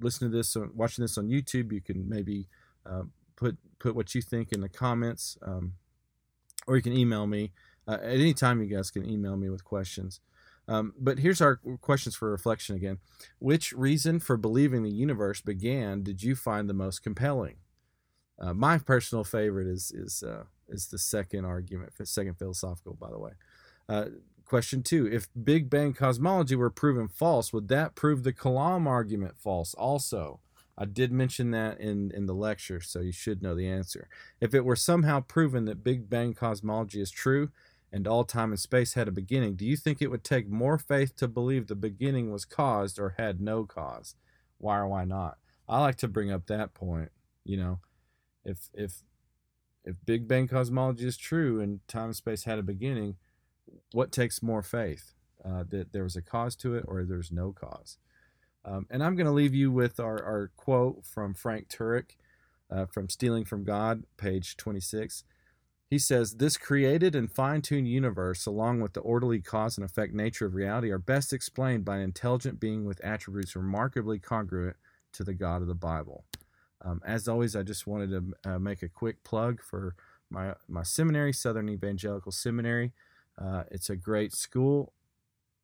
[0.00, 2.48] listening to this, or watching this on YouTube, you can maybe
[2.84, 3.04] uh,
[3.42, 5.74] put put what you think in the comments, um,
[6.66, 7.52] or you can email me.
[7.86, 10.20] Uh, at any time, you guys can email me with questions.
[10.68, 12.98] Um, but here's our questions for reflection again.
[13.40, 17.56] Which reason for believing the universe began did you find the most compelling?
[18.38, 23.18] Uh, my personal favorite is is uh, is the second argument, second philosophical, by the
[23.18, 23.32] way.
[23.88, 24.06] Uh,
[24.52, 29.38] Question two If Big Bang cosmology were proven false, would that prove the Kalam argument
[29.38, 30.40] false also?
[30.76, 34.08] I did mention that in, in the lecture, so you should know the answer.
[34.40, 37.50] If it were somehow proven that Big Bang cosmology is true
[37.92, 40.78] and all time and space had a beginning, do you think it would take more
[40.78, 44.14] faith to believe the beginning was caused or had no cause?
[44.58, 45.38] Why or why not?
[45.68, 47.10] I like to bring up that point.
[47.44, 47.80] You know,
[48.44, 49.02] if if
[49.84, 53.16] if Big Bang cosmology is true and time and space had a beginning,
[53.92, 55.12] what takes more faith?
[55.44, 57.98] Uh, that there was a cause to it or there's no cause?
[58.64, 62.16] Um, and I'm going to leave you with our, our quote from Frank Turek
[62.72, 65.24] uh, from Stealing from God, page 26.
[65.90, 70.14] He says, This created and fine tuned universe, along with the orderly cause and effect
[70.14, 74.76] nature of reality, are best explained by an intelligent being with attributes remarkably congruent
[75.12, 76.24] to the God of the Bible.
[76.80, 79.94] Um, as always, I just wanted to uh, make a quick plug for
[80.30, 82.92] my, my seminary, Southern Evangelical Seminary.
[83.38, 84.94] Uh, it's a great school.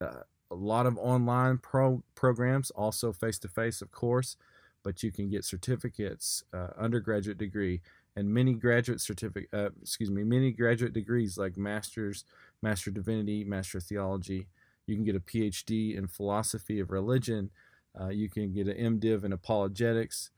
[0.00, 4.36] Uh, a lot of online pro programs, also face to face, of course,
[4.82, 7.80] but you can get certificates, uh, undergraduate degree,
[8.16, 9.48] and many graduate certificate.
[9.52, 12.24] Uh, excuse me, many graduate degrees like masters,
[12.62, 14.46] master divinity, master theology.
[14.86, 17.50] You can get a PhD in philosophy of religion.
[17.98, 20.30] Uh, you can get an MDiv in apologetics,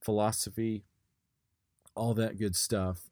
[0.00, 0.84] philosophy,
[1.94, 3.10] all that good stuff.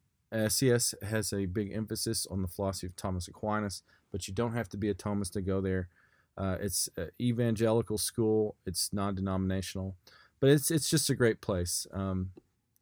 [0.48, 4.69] SES has a big emphasis on the philosophy of Thomas Aquinas, but you don't have
[4.70, 5.89] to be a Thomist to go there.
[6.36, 6.89] Uh, it's
[7.20, 8.56] evangelical school.
[8.66, 9.94] It's non-denominational,
[10.40, 11.86] but it's it's just a great place.
[11.93, 12.31] Um,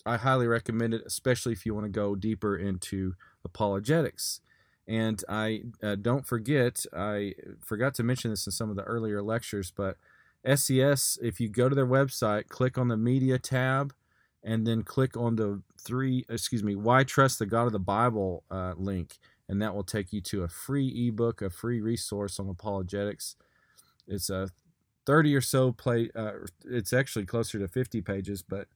[0.04, 3.14] I highly recommend it, especially if you want to go deeper into
[3.44, 4.40] apologetics.
[4.88, 7.34] And I uh, don't forget, I
[7.64, 9.96] forgot to mention this in some of the earlier lectures, but
[10.44, 13.94] SES, if you go to their website, click on the media tab,
[14.42, 18.42] and then click on the three, excuse me, why trust the God of the Bible
[18.50, 19.18] uh, link,
[19.52, 23.36] and that will take you to a free ebook, a free resource on apologetics.
[24.08, 24.48] It's a
[25.04, 28.66] 30 or so play, uh, it's actually closer to 50 pages, but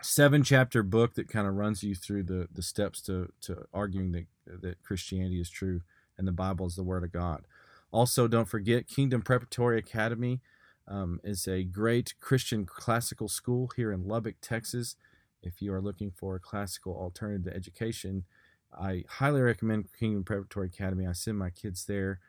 [0.00, 4.12] seven chapter book that kind of runs you through the, the steps to, to arguing
[4.12, 5.80] that, that Christianity is true
[6.16, 7.44] and the Bible is the Word of God.
[7.90, 10.40] Also, don't forget Kingdom Preparatory Academy
[10.86, 14.94] um, is a great Christian classical school here in Lubbock, Texas.
[15.42, 18.22] If you are looking for a classical alternative education,
[18.78, 21.06] I highly recommend Kingdom Preparatory Academy.
[21.06, 22.20] I send my kids there,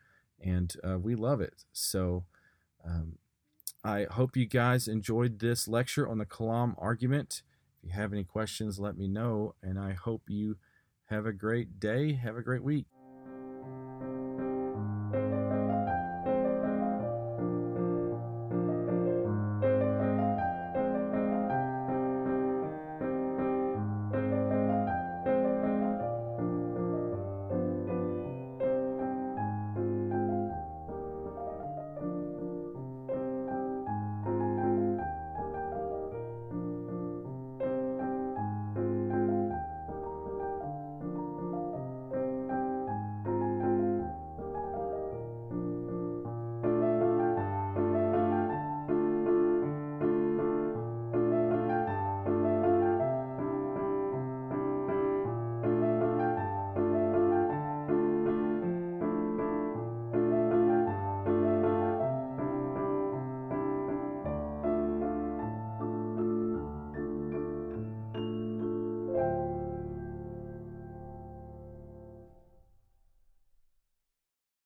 [0.44, 1.66] and uh, we love it.
[1.72, 2.26] So
[2.86, 3.18] um,
[3.84, 7.44] I hope you guys enjoyed this lecture on the Kalam argument.
[7.78, 9.56] If you have any questions, let me know.
[9.62, 10.58] And I hope you
[11.06, 12.14] have a great day.
[12.14, 12.86] Have a great week.